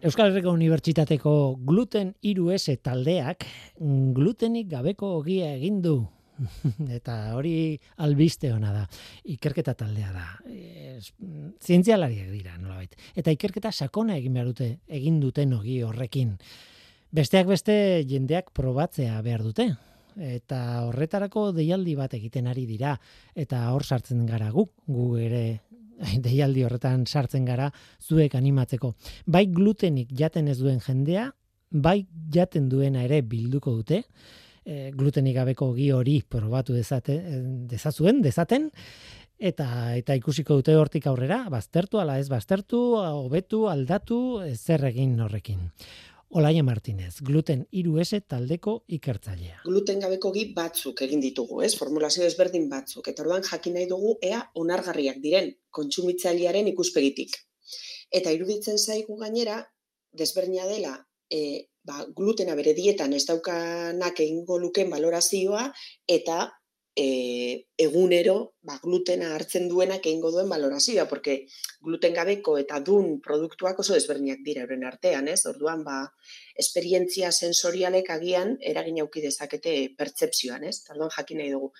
Euskal 0.00 0.30
Herriko 0.30 0.54
Unibertsitateko 0.56 1.34
gluten 1.68 2.14
3S 2.24 2.78
taldeak 2.80 3.44
glutenik 4.16 4.70
gabeko 4.72 5.18
ogia 5.18 5.52
egin 5.58 5.82
du 5.84 5.98
eta 6.98 7.16
hori 7.36 7.78
albiste 8.04 8.52
ona 8.52 8.72
da. 8.74 8.86
Ikerketa 9.34 9.74
taldea 9.78 10.12
da. 10.14 10.26
Ez, 10.50 11.12
zientzialariak 11.62 12.30
dira, 12.32 12.56
nolabait. 12.58 12.96
Eta 13.14 13.32
ikerketa 13.34 13.72
sakona 13.72 14.16
egin 14.18 14.36
behar 14.36 14.50
dute, 14.52 14.70
egin 14.88 15.20
duten 15.22 15.54
ogi 15.56 15.80
horrekin. 15.86 16.36
Besteak 17.10 17.48
beste 17.50 17.74
jendeak 18.08 18.52
probatzea 18.54 19.20
behar 19.26 19.42
dute. 19.46 19.70
Eta 20.20 20.60
horretarako 20.88 21.50
deialdi 21.56 21.96
bat 21.98 22.14
egiten 22.18 22.48
ari 22.50 22.66
dira. 22.68 22.96
Eta 23.34 23.68
hor 23.74 23.84
sartzen 23.86 24.26
gara 24.28 24.50
gu, 24.54 24.66
gu 24.86 25.10
ere 25.18 25.44
deialdi 26.26 26.64
horretan 26.66 27.06
sartzen 27.06 27.46
gara 27.48 27.70
zuek 28.00 28.34
animatzeko. 28.38 28.94
Bai 29.26 29.46
glutenik 29.52 30.12
jaten 30.16 30.48
ez 30.48 30.58
duen 30.60 30.80
jendea, 30.84 31.30
bai 31.70 32.04
jaten 32.34 32.68
duena 32.68 33.04
ere 33.06 33.20
bilduko 33.22 33.76
dute, 33.80 34.02
e, 34.64 34.90
glutenik 34.96 35.36
gabeko 35.36 35.72
gi 35.76 35.90
hori 35.92 36.20
probatu 36.22 36.76
dezate, 36.76 37.16
dezazuen, 37.70 38.20
dezaten, 38.22 38.70
eta 39.40 39.96
eta 39.96 40.14
ikusiko 40.18 40.60
dute 40.60 40.76
hortik 40.76 41.08
aurrera, 41.08 41.46
baztertu 41.52 42.00
ala 42.00 42.18
ez 42.20 42.28
baztertu, 42.28 42.80
hobetu, 43.00 43.66
aldatu, 43.72 44.20
zer 44.54 44.84
egin 44.92 45.18
horrekin. 45.20 45.66
Olaia 46.30 46.62
Martinez, 46.62 47.16
gluten 47.26 47.64
3S 47.74 48.20
taldeko 48.30 48.76
ikertzailea. 48.96 49.64
Gluten 49.64 49.98
gabeko 50.04 50.30
gi 50.36 50.44
batzuk 50.54 51.00
egin 51.02 51.22
ditugu, 51.24 51.58
ez? 51.66 51.72
Formulazio 51.74 52.22
ezberdin 52.22 52.68
batzuk. 52.70 53.08
Eta 53.10 53.24
orduan 53.24 53.42
jakin 53.42 53.74
nahi 53.74 53.88
dugu 53.90 54.12
ea 54.22 54.44
onargarriak 54.62 55.18
diren 55.24 55.50
kontsumitzailearen 55.74 56.70
ikuspegitik. 56.70 57.34
Eta 58.14 58.30
iruditzen 58.36 58.78
zaigu 58.78 59.18
gainera, 59.18 59.58
desberdina 60.14 60.68
dela, 60.70 60.94
e, 61.26 61.66
ba, 61.86 62.04
glutena 62.16 62.56
bere 62.58 62.74
dietan 62.76 63.12
ez 63.16 63.24
daukanak 63.28 64.20
egingo 64.20 64.58
luken 64.58 64.90
valorazioa 64.92 65.68
eta 66.06 66.40
e, 66.96 67.66
egunero 67.78 68.54
ba, 68.66 68.76
glutena 68.82 69.30
hartzen 69.34 69.68
duenak 69.70 70.04
egingo 70.04 70.30
duen 70.34 70.48
valorazioa, 70.50 71.06
porque 71.08 71.46
gluten 71.80 72.14
gabeko 72.14 72.56
eta 72.60 72.80
dun 72.84 73.20
produktuak 73.24 73.78
oso 73.80 73.94
desberniak 73.94 74.42
dira 74.44 74.64
euren 74.66 74.84
artean, 74.84 75.28
ez? 75.32 75.40
Orduan, 75.48 75.84
ba, 75.86 76.02
esperientzia 76.64 77.30
sensorialek 77.32 78.10
agian 78.16 78.56
eragin 78.72 79.00
auki 79.04 79.24
dezakete 79.24 79.76
pertsepzioan, 79.98 80.66
ez? 80.68 80.82
Orduan, 80.90 81.14
jakin 81.16 81.40
nahi 81.42 81.54
dugu. 81.54 81.70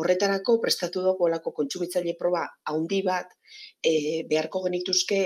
Horretarako, 0.00 0.58
prestatu 0.64 1.04
dugu 1.06 1.30
olako 1.30 1.54
kontsumitzaile 1.62 2.16
proba 2.18 2.44
haundi 2.72 3.02
bat, 3.06 3.32
e, 3.80 4.26
beharko 4.28 4.66
genituzke, 4.66 5.22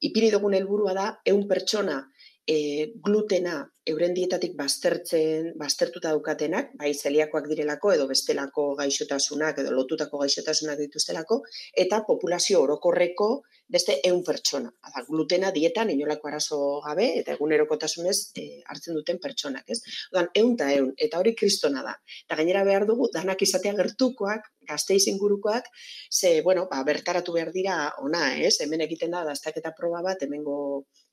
ipini 0.00 0.32
dugun 0.32 0.56
helburua 0.56 0.96
da, 0.96 1.10
eun 1.24 1.46
pertsona, 1.48 2.00
e, 2.46 2.92
glutena 3.02 3.58
euren 3.86 4.14
dietatik 4.14 4.56
baztertzen, 4.58 5.52
baztertuta 5.58 6.10
daukatenak, 6.14 6.72
bai 6.78 6.92
zeliakoak 6.94 7.46
direlako 7.50 7.92
edo 7.94 8.06
bestelako 8.10 8.64
gaixotasunak 8.80 9.60
edo 9.62 9.74
lotutako 9.74 10.18
gaixotasunak 10.22 10.80
dituztelako, 10.80 11.40
eta 11.84 12.00
populazio 12.08 12.62
orokorreko 12.64 13.28
beste 13.70 13.98
eun 14.08 14.22
pertsona. 14.26 14.70
Ada, 14.88 15.04
glutena 15.08 15.52
dietan 15.54 15.90
inolako 15.94 16.30
arazo 16.30 16.58
gabe 16.84 17.06
eta 17.20 17.34
egunerokotasunez 17.34 18.16
e, 18.38 18.46
hartzen 18.66 18.98
duten 18.98 19.18
pertsonak, 19.22 19.66
ez? 19.70 19.80
Odan, 20.12 20.30
eun 20.34 20.54
eta 20.54 20.70
eun, 20.74 20.92
eta 21.08 21.22
hori 21.22 21.34
kristona 21.38 21.82
da. 21.86 21.94
Eta 22.26 22.38
gainera 22.42 22.62
behar 22.66 22.86
dugu, 22.90 23.10
danak 23.14 23.42
izatea 23.42 23.74
gertukoak, 23.78 24.50
gazteiz 24.66 25.04
ingurukoak, 25.12 25.70
ze, 26.10 26.40
bueno, 26.42 26.66
ba, 26.70 26.82
bertaratu 26.86 27.34
behar 27.38 27.52
dira 27.54 27.76
ona, 28.02 28.32
ez? 28.38 28.56
Hemen 28.62 28.82
egiten 28.86 29.14
da, 29.14 29.22
daztaketa 29.26 29.74
proba 29.78 30.02
bat, 30.02 30.22
hemengo 30.26 30.58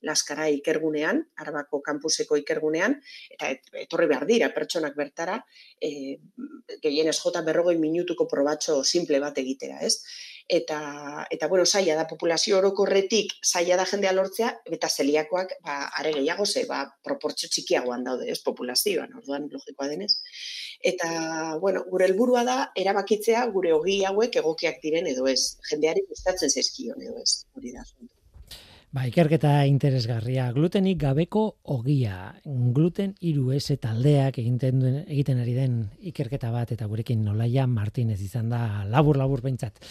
laskara 0.06 0.48
ikergunean, 0.52 1.22
arabako 1.40 1.80
kampuseko 1.84 2.38
ikergunean, 2.40 2.98
eta 3.36 3.50
etorri 3.84 4.10
behar 4.10 4.26
dira 4.28 4.50
pertsonak 4.54 4.96
bertara, 4.98 5.40
e, 5.80 6.20
gehienez 6.84 7.16
jota 7.18 7.42
berrogoi 7.46 7.76
minutuko 7.80 8.28
probatxo 8.30 8.82
simple 8.84 9.20
bat 9.24 9.38
egitera, 9.42 9.80
ez? 9.80 9.98
Eta, 10.48 11.26
eta 11.32 11.48
bueno, 11.48 11.64
saia 11.64 11.94
da 11.96 12.04
populazio 12.04 12.58
orokorretik 12.58 13.32
saia 13.40 13.78
da 13.80 13.86
jendea 13.88 14.12
lortzea, 14.12 14.50
eta 14.76 14.90
zeliakoak, 14.92 15.54
ba, 15.64 15.76
are 16.00 16.12
gehiago 16.12 16.44
ze, 16.44 16.66
ba, 16.68 16.82
proportzio 17.02 17.48
txikiagoan 17.48 18.04
daude, 18.04 18.28
ez, 18.30 18.42
populazioan, 18.44 19.14
orduan 19.22 19.48
logikoa 19.52 19.88
denez. 19.88 20.12
Eta, 20.92 21.08
bueno, 21.62 21.86
gure 21.88 22.10
helburua 22.10 22.44
da, 22.44 22.58
erabakitzea 22.76 23.46
gure 23.56 23.72
ogi 23.72 24.02
hauek 24.04 24.36
egokiak 24.42 24.84
diren 24.84 25.08
edo 25.14 25.24
ez, 25.32 25.56
jendeari 25.70 26.04
gustatzen 26.10 26.52
zezkion 26.52 27.00
edo 27.00 27.16
ez, 27.24 27.46
hori 27.56 27.72
da. 27.78 27.88
Ba, 28.94 29.08
ikerketa 29.10 29.64
interesgarria, 29.66 30.44
glutenik 30.54 31.00
gabeko 31.00 31.40
ogia, 31.74 32.28
gluten 32.46 33.16
iru 33.26 33.48
ese 33.50 33.74
taldeak 33.82 34.36
egiten, 34.38 34.76
duen, 34.78 35.00
egiten 35.10 35.40
ari 35.42 35.54
den 35.56 35.80
ikerketa 36.12 36.52
bat, 36.54 36.70
eta 36.76 36.86
gurekin 36.86 37.24
nolaia 37.26 37.64
Martinez 37.66 38.20
izan 38.22 38.52
da 38.52 38.84
labur-labur 38.86 39.42
behintzat. 39.42 39.82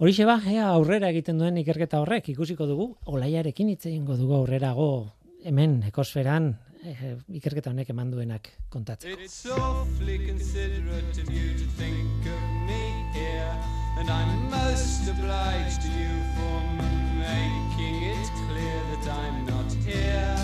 Horixe 0.00 0.24
ba, 0.24 0.38
ea 0.48 0.70
aurrera 0.70 1.10
egiten 1.12 1.36
duen 1.36 1.60
ikerketa 1.60 2.00
horrek, 2.00 2.30
ikusiko 2.32 2.64
dugu, 2.70 2.88
olaiarekin 3.12 3.74
hitz 3.74 3.90
egingo 3.90 4.16
dugu 4.16 4.38
aurrerago 4.38 4.88
hemen 5.44 5.82
ekosferan 5.90 6.54
eh, 6.80 7.12
ikerketa 7.36 7.76
honek 7.76 7.92
eman 7.92 8.16
duenak 8.16 8.54
kontatzeko. 8.72 9.20
And 13.98 14.10
I'm 14.10 14.50
most 14.50 15.08
obliged 15.08 15.80
to 15.80 15.88
you 15.88 16.20
for 16.36 16.60
making 17.16 18.02
it 18.12 18.45
I'm 19.08 19.46
not 19.46 19.72
here. 19.84 20.36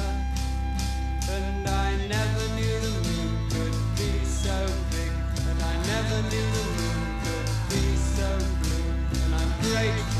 And 1.30 1.66
I 1.68 1.96
never 2.06 2.44
knew 2.54 2.78
the 2.80 2.92
moon 3.08 3.48
could 3.50 3.76
be 3.96 4.24
so 4.24 4.66
big, 4.90 5.12
and 5.48 5.62
I 5.62 5.74
never 5.86 6.22
knew 6.30 6.48
the 6.58 6.64
moon 6.78 7.00
could 7.24 7.50
be 7.70 7.96
so 7.96 8.28
blue, 8.62 8.90
and 9.24 9.34
I'm 9.34 9.52
grateful 9.62 10.11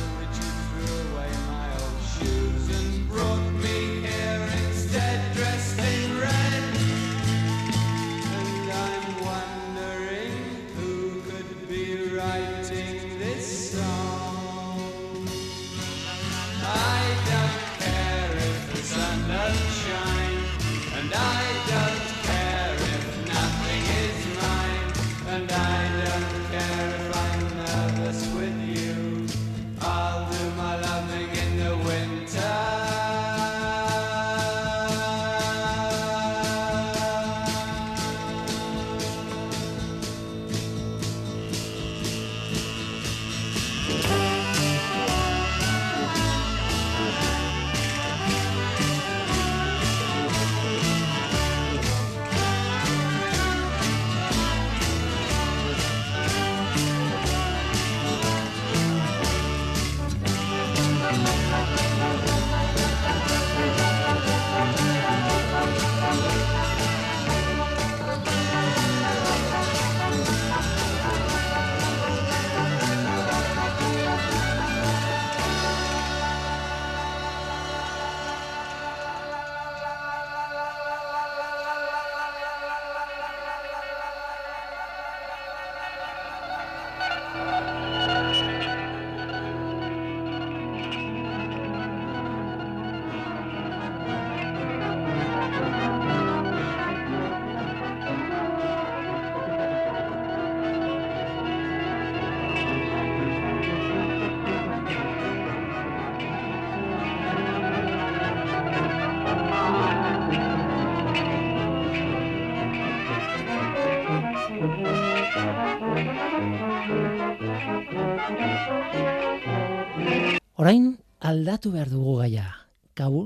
aldatu 121.33 121.73
behar 121.73 121.90
dugu 121.92 122.18
gaia. 122.21 122.49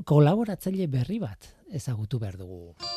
Kolaboratzaile 0.06 0.86
berri 0.86 1.18
bat 1.22 1.50
ezagutu 1.80 2.22
behar 2.22 2.38
dugu. 2.38 2.95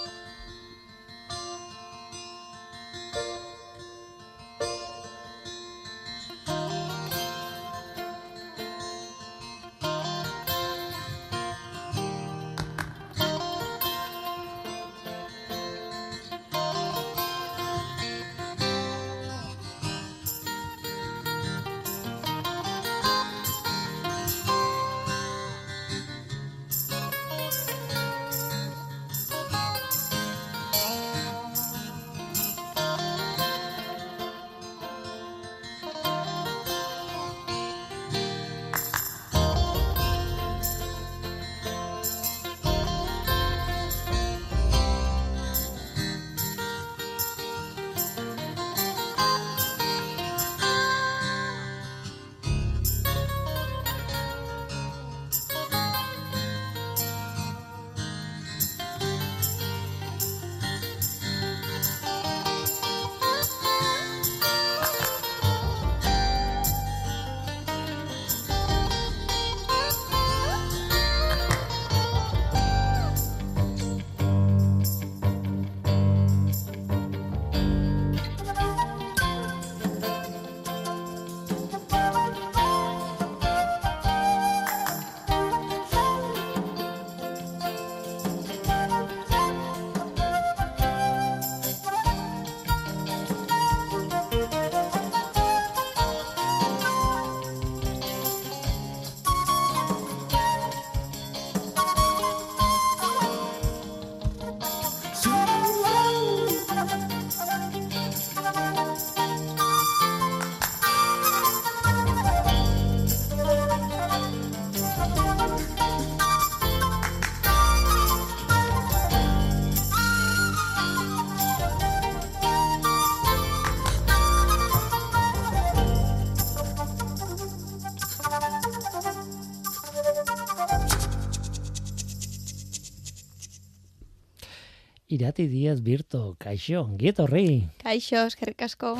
Irati 135.19 135.49
Diaz 135.51 135.81
Birto, 135.83 136.37
kaixo, 136.39 136.85
gietorri. 136.95 137.65
Kaixo, 137.83 138.21
eskerrik 138.29 138.61
asko. 138.63 138.93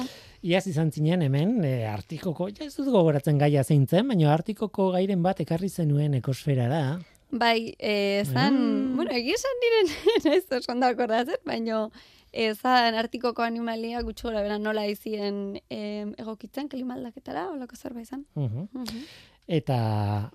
Iaz 0.44 0.66
izan 0.68 0.90
zinen 0.92 1.22
hemen, 1.24 1.54
e, 1.64 1.86
artikoko, 1.88 2.50
ja 2.52 2.66
ez 2.66 2.74
dut 2.76 2.90
gogoratzen 2.92 3.40
gaia 3.40 3.64
zeintzen, 3.64 4.10
baina 4.12 4.34
artikoko 4.34 4.90
gairen 4.98 5.24
bat 5.24 5.40
ekarri 5.40 5.70
zenuen 5.72 6.18
ekosferara. 6.20 7.00
Bai, 7.32 7.74
eh, 7.80 8.26
zan, 8.26 8.58
Mm. 8.60 8.96
bueno, 8.98 9.12
egia 9.16 9.36
esan 9.40 9.64
diren, 9.64 9.88
ez 10.36 10.44
oso 10.60 10.74
ondo 10.74 10.88
akordatzen, 10.92 11.40
baina 11.46 11.86
eh, 12.34 12.52
zan 12.54 12.96
artikoko 13.00 13.42
animalia 13.42 14.02
gutxi 14.04 14.28
gora 14.28 14.42
bera 14.44 14.58
nola 14.60 14.88
izien 14.92 15.62
eh, 15.70 16.04
egokitzen 16.18 16.68
klima 16.68 16.96
aldaketara, 17.00 17.48
olako 17.54 17.78
zerbait 17.80 18.04
izan. 18.10 18.26
Mhm. 18.36 18.68
Mhm. 18.74 19.06
Eta 19.48 20.32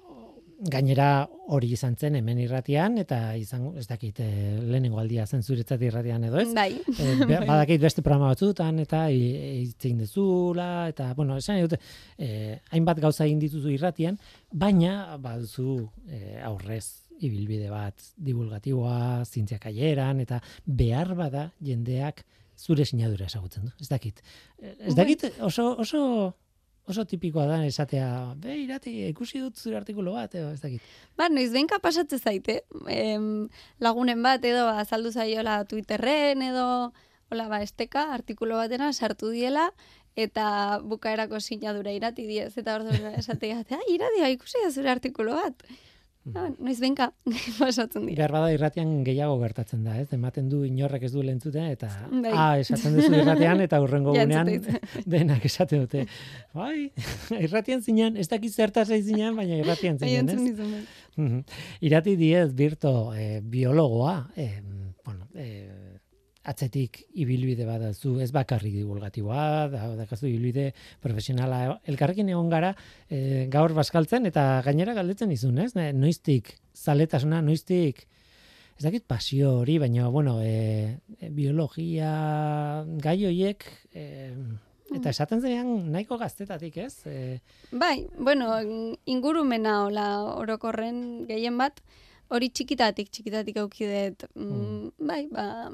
gainera 0.70 1.28
hori 1.52 1.68
izan 1.76 1.96
zen 1.96 2.16
hemen 2.16 2.38
irratian, 2.40 2.96
eta 2.98 3.18
izan, 3.36 3.66
ez 3.78 3.86
dakit, 3.88 4.20
e, 4.20 4.56
lehenengo 4.62 4.98
aldia 5.00 5.26
zen 5.26 5.42
zuretzat 5.42 5.82
irratian 5.84 6.24
edo 6.24 6.40
ez? 6.40 6.48
Bai. 6.56 6.70
E, 6.80 7.08
be- 7.26 7.40
badakit 7.50 7.82
beste 7.82 8.02
programa 8.02 8.32
batzutan 8.32 8.80
eta 8.80 9.04
hitzein 9.12 10.00
dezula 10.00 10.88
eta 10.88 11.12
bueno, 11.14 11.36
esan 11.40 11.60
dute 11.64 11.80
eh 12.18 12.60
hainbat 12.70 13.00
gauza 13.00 13.24
egin 13.26 13.40
dituzu 13.42 13.70
irratian, 13.74 14.18
baina 14.50 15.16
baduzu 15.20 15.80
eh, 16.08 16.40
aurrez 16.44 16.86
ibilbide 17.24 17.68
bat 17.70 18.00
divulgatiboa, 18.16 19.24
zientzia 19.24 19.58
kaieran 19.62 20.20
eta 20.24 20.40
behar 20.66 21.14
bada 21.18 21.50
jendeak 21.62 22.24
zure 22.58 22.84
sinadura 22.84 23.26
ezagutzen 23.26 23.66
du. 23.68 23.72
Ez 23.80 23.88
dakit. 23.90 24.20
Ez 24.62 24.94
dakit 24.94 25.24
oso 25.42 25.76
oso 25.82 26.34
oso 26.86 27.04
tipikoa 27.08 27.46
da 27.48 27.58
esatea, 27.64 28.08
be 28.40 28.58
irati 28.60 28.92
ikusi 29.08 29.40
dut 29.40 29.56
zure 29.56 29.78
artikulu 29.78 30.12
bat 30.16 30.34
edo 30.36 30.50
ez 30.52 30.60
dakit. 30.60 30.82
Ba, 31.16 31.30
noiz 31.32 31.50
behinka 31.52 31.78
pasatzen 31.80 32.20
zaite, 32.20 32.60
em, 32.92 33.48
lagunen 33.80 34.22
bat 34.22 34.44
edo 34.44 34.66
azaldu 34.68 35.12
zaiola 35.12 35.62
Twitterren 35.70 36.44
edo 36.44 36.66
hola 37.32 37.48
ba, 37.48 37.62
esteka 37.64 38.10
artikulu 38.14 38.60
batena 38.60 38.92
sartu 38.92 39.32
diela 39.32 39.70
eta 40.14 40.78
bukaerako 40.84 41.40
sinadura 41.40 41.92
irati 41.92 42.26
diez 42.28 42.52
eta 42.60 42.76
ordu 42.76 42.92
esatea, 43.18 43.64
ah, 43.64 43.82
irati, 43.90 44.22
ikusi 44.36 44.60
da 44.62 44.70
zure 44.70 44.92
artikulu 44.92 45.34
bat. 45.40 45.64
Ah, 46.32 46.46
noiz 46.56 46.78
behinka 46.80 47.10
pasatzen 47.58 48.06
dira. 48.06 48.16
Behar 48.22 48.32
bada 48.32 48.52
irratian 48.54 48.92
gehiago 49.04 49.34
gertatzen 49.42 49.82
da, 49.84 49.98
ez? 50.00 50.06
Ematen 50.16 50.46
du 50.48 50.62
inorrek 50.64 51.02
ez 51.04 51.10
du 51.12 51.20
lentzuten 51.22 51.66
eta 51.68 51.90
Bai. 52.10 52.30
ah, 52.32 52.54
esaten 52.62 52.96
duzu 52.96 53.10
irratian 53.18 53.60
eta 53.60 53.80
hurrengo 53.82 54.14
Ja, 54.16 54.24
gunean 54.24 54.48
denak 55.16 55.44
esaten 55.44 55.84
dute. 55.84 56.06
Bai, 56.56 56.88
irratian 57.36 57.82
zinen, 57.84 58.16
ez 58.16 58.28
dakit 58.32 58.54
zertaz 58.56 58.86
ez 58.90 59.02
zinen, 59.04 59.36
baina 59.36 59.58
irratian 59.60 59.98
Bai, 60.00 60.14
zinen, 60.14 60.30
entzun 60.32 60.48
ez? 60.48 60.56
bai. 60.62 60.84
Mhm. 61.16 61.44
Irati 61.90 62.16
diez 62.16 62.48
birto 62.56 63.12
eh, 63.14 63.42
biologoa, 63.44 64.16
eh, 64.36 64.62
bueno, 65.04 65.28
eh, 65.34 65.93
atzetik 66.44 67.02
ibilbide 67.20 67.66
bat 67.68 67.86
zu, 67.94 68.18
ez 68.20 68.30
bakarrik 68.34 68.74
divulgatiboa, 68.76 69.44
da, 69.72 69.84
dakazu 70.02 70.28
ibilbide 70.28 70.70
profesionala. 71.04 71.78
Elkarrekin 71.88 72.28
egon 72.32 72.50
gara 72.52 72.74
eh, 73.08 73.46
gaur 73.52 73.74
baskaltzen 73.76 74.28
eta 74.30 74.62
gainera 74.66 74.94
galdetzen 74.96 75.32
izun, 75.32 75.58
ez? 75.64 75.72
Noiztik 75.74 76.54
zaletasuna, 76.74 77.40
noiztik 77.42 78.04
ez 78.74 78.84
dakit 78.84 79.04
pasio 79.06 79.60
hori, 79.60 79.78
baina, 79.78 80.08
bueno, 80.10 80.38
e, 80.42 80.98
biologia 81.30 82.84
gai 83.02 83.18
hoiek 83.28 83.66
e, 83.94 84.06
eta 84.94 85.12
esaten 85.12 85.42
zenean 85.42 85.92
nahiko 85.94 86.18
gaztetatik, 86.18 86.78
ez? 86.82 87.06
E, 87.06 87.38
Bai, 87.70 88.06
bueno, 88.18 88.50
ingurumena 89.10 89.84
hola 89.86 90.08
orokorren 90.34 90.98
gehien 91.30 91.58
bat, 91.58 91.80
hori 92.34 92.50
txikitatik, 92.50 93.12
txikitatik 93.14 93.60
aukidet, 93.62 94.26
mm, 94.34 95.06
bai, 95.06 95.22
ba, 95.30 95.70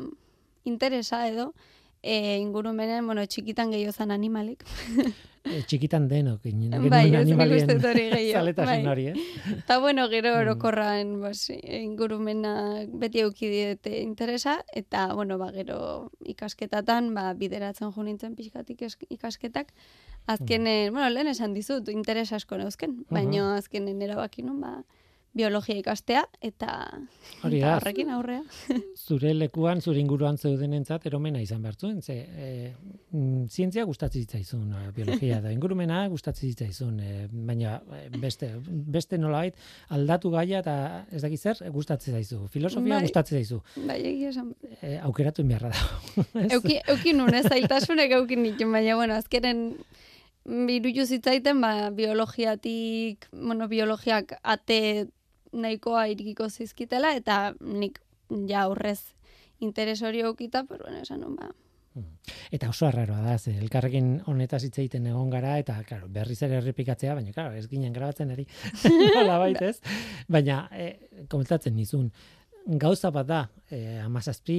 interesa 0.64 1.26
edo, 1.28 1.54
e, 2.02 2.38
ingurumenen, 2.40 3.04
bueno, 3.06 3.24
txikitan 3.26 3.70
gehiago 3.72 3.92
zan 3.92 4.10
animalik. 4.10 4.64
e, 5.44 5.62
txikitan 5.68 6.06
denok, 6.08 6.42
genuen 6.44 6.88
Bai, 6.90 7.14
animalien 7.16 7.68
zaletasun 8.32 8.66
bai. 8.66 8.86
hori, 8.86 9.06
eh? 9.08 9.14
Eta 9.58 9.78
bueno, 9.80 10.08
gero 10.08 10.34
Mm. 10.34 10.40
orokorran 10.40 11.20
bas, 11.20 11.50
ingurumena 11.50 12.86
beti 12.92 13.20
auki 13.24 13.48
diete 13.48 14.00
interesa, 14.02 14.64
eta 14.72 15.12
bueno, 15.14 15.38
ba, 15.38 15.50
gero 15.52 16.10
ikasketatan 16.24 17.12
ba, 17.14 17.32
bideratzen 17.34 17.92
jo 17.92 18.02
nintzen 18.02 18.36
pixkatik 18.36 18.82
ikasketak. 19.10 19.72
Azkenen, 20.26 20.92
bueno, 20.92 21.08
lehen 21.10 21.28
esan 21.28 21.54
dizut, 21.54 21.88
interesa 21.88 22.36
asko 22.36 22.56
neuzken, 22.60 23.04
baina 23.10 23.56
azkenen 23.56 24.00
erabaki 24.02 24.42
nun, 24.42 24.60
ba, 24.60 24.84
biologia 25.36 25.76
ikastea, 25.78 26.24
eta, 26.42 26.72
Hori 27.46 27.60
eta 27.60 27.76
horrekin 27.78 28.10
aurrea. 28.10 28.42
Zure 29.06 29.30
lekuan, 29.34 29.80
zure 29.80 30.00
inguruan 30.02 30.38
zeudenentzat 30.38 31.06
eromena 31.06 31.40
izan 31.42 31.62
bertzuen, 31.62 32.00
ze 32.02 32.16
e, 32.18 32.48
zientzia 33.48 33.84
gustatzen 33.86 34.24
zitzaizun, 34.24 34.72
eh, 34.74 34.90
biologia 34.96 35.40
da 35.40 35.52
ingurumena 35.54 36.02
gustatzen 36.10 36.50
zitzaizun, 36.50 36.98
e, 37.00 37.28
baina 37.30 37.78
beste 38.18 38.50
beste 38.66 39.18
nolabait 39.18 39.56
aldatu 39.88 40.32
gaia 40.34 40.60
eta 40.64 40.76
ez 41.12 41.22
dakit 41.22 41.40
zer 41.40 41.62
gustatzen 41.70 42.18
zaizu. 42.18 42.42
Filosofia 42.50 42.96
Bai. 42.96 43.02
gustatzen 43.06 43.38
zaizu. 43.38 43.62
bai, 43.86 44.00
egia 44.12 44.34
esan. 44.34 44.52
E, 44.80 44.98
aukeratu 44.98 45.42
egin 45.42 45.54
beharra 45.54 45.70
da. 45.70 46.46
Euki, 46.56 46.80
euki 46.90 47.14
nun, 47.14 47.34
ez 47.34 47.46
zailtasunek 47.46 48.18
eukin 48.18 48.42
nituen, 48.42 48.72
baina, 48.74 48.98
bueno, 48.98 49.14
azkenen 49.14 49.68
biruju 50.44 51.06
zitzaiten, 51.06 51.60
ba, 51.60 51.90
biologiatik, 51.94 53.28
bueno, 53.32 53.68
biologiak 53.68 54.34
ate 54.42 55.08
nahikoa 55.52 56.06
irikiko 56.12 56.48
zizkitela, 56.50 57.14
eta 57.16 57.54
nik 57.60 58.00
ja 58.48 58.62
aurrez 58.68 59.14
interes 59.60 60.00
hori 60.02 60.22
eukita, 60.24 60.64
pero 60.64 60.84
bueno, 60.84 61.02
esan 61.02 61.20
nun, 61.20 61.36
ba, 61.36 61.50
Eta 62.54 62.68
oso 62.70 62.86
arraroa 62.86 63.20
da, 63.24 63.36
ze 63.38 63.52
elkarrekin 63.58 64.10
honetaz 64.30 64.60
hitz 64.62 64.76
egiten 64.78 65.08
egon 65.10 65.30
gara, 65.32 65.56
eta 65.58 65.74
claro, 65.86 66.06
berriz 66.12 66.38
ere 66.46 66.58
errepikatzea, 66.60 67.16
baina 67.18 67.34
claro, 67.34 67.54
ez 67.58 67.66
ginen 67.70 67.92
grabatzen 67.92 68.30
ari, 68.34 68.46
nola 69.16 69.38
baitez. 69.42 69.80
Baina, 70.28 70.62
e, 70.70 71.24
komentatzen 71.30 71.74
nizun, 71.74 72.10
gauza 72.66 73.10
bat 73.10 73.26
da, 73.26 73.40
e, 73.70 73.98
amazazpi, 74.04 74.56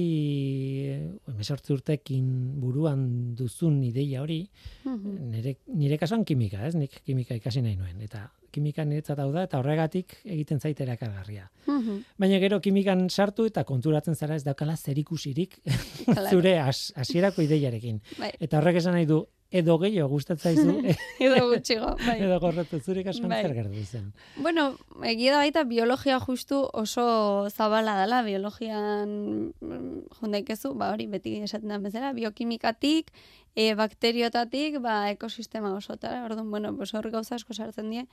emesortzi 1.30 1.72
urtekin 1.74 2.26
buruan 2.60 3.34
duzun 3.38 3.82
ideia 3.86 4.22
hori, 4.22 4.42
mhm. 4.84 5.18
nire, 5.32 5.56
nire 5.74 5.98
kasuan 5.98 6.24
kimika, 6.24 6.66
ez? 6.66 6.74
Nik 6.74 7.02
kimika 7.06 7.36
ikasi 7.38 7.62
nahi 7.62 7.76
nuen, 7.76 8.00
eta 8.02 8.28
kimika 8.52 8.84
niretzat 8.84 9.20
hau 9.22 9.30
da, 9.32 9.46
eta 9.48 9.60
horregatik 9.62 10.18
egiten 10.24 10.60
zait 10.60 10.80
erakargarria. 10.84 11.48
Mhm. 11.66 12.02
Baina 12.20 12.40
gero 12.42 12.60
kimikan 12.60 13.08
sartu 13.08 13.46
eta 13.48 13.64
konturatzen 13.64 14.14
zara 14.14 14.36
ez 14.36 14.44
daukala 14.44 14.76
zerikusirik 14.76 15.60
zure 16.30 16.58
has- 16.60 16.92
hasierako 16.96 17.46
ideiarekin. 17.46 18.02
Bai. 18.18 18.32
Eta 18.40 18.60
horrek 18.60 18.82
esan 18.82 18.98
nahi 18.98 19.08
du, 19.08 19.22
edo 19.52 19.76
gehiago 19.78 20.08
gustatzen 20.14 20.56
zaizu, 20.56 20.94
edo 21.26 21.40
gutxigo, 21.50 21.92
bai. 22.00 22.16
edo 22.24 22.38
gorretu 22.40 22.80
zure 22.80 23.04
kasuan 23.04 23.34
Bai. 23.34 23.42
zer 23.44 23.54
gertu 23.58 23.84
zen. 23.84 24.06
Bueno, 24.40 24.64
egia 25.08 25.34
da 25.34 25.42
baita 25.42 25.64
biologia 25.68 26.18
justu 26.24 26.62
oso 26.72 27.04
zabala 27.50 27.98
dela, 28.00 28.22
biologian 28.24 29.12
mm, 29.60 30.18
jondaikezu, 30.20 30.72
ba 30.80 30.92
hori 30.94 31.06
beti 31.12 31.36
esaten 31.44 31.74
da 31.74 31.78
bezala, 31.84 32.14
biokimikatik, 32.16 33.12
e, 33.54 33.74
bakteriotatik, 33.76 34.80
ba 34.80 35.10
ekosistema 35.12 35.74
osotara, 35.76 36.24
orduan, 36.24 36.50
bueno, 36.50 36.72
pues 36.76 36.94
hor 36.94 37.10
gauza 37.12 37.36
asko 37.36 37.52
sartzen 37.52 37.92
die. 37.92 38.06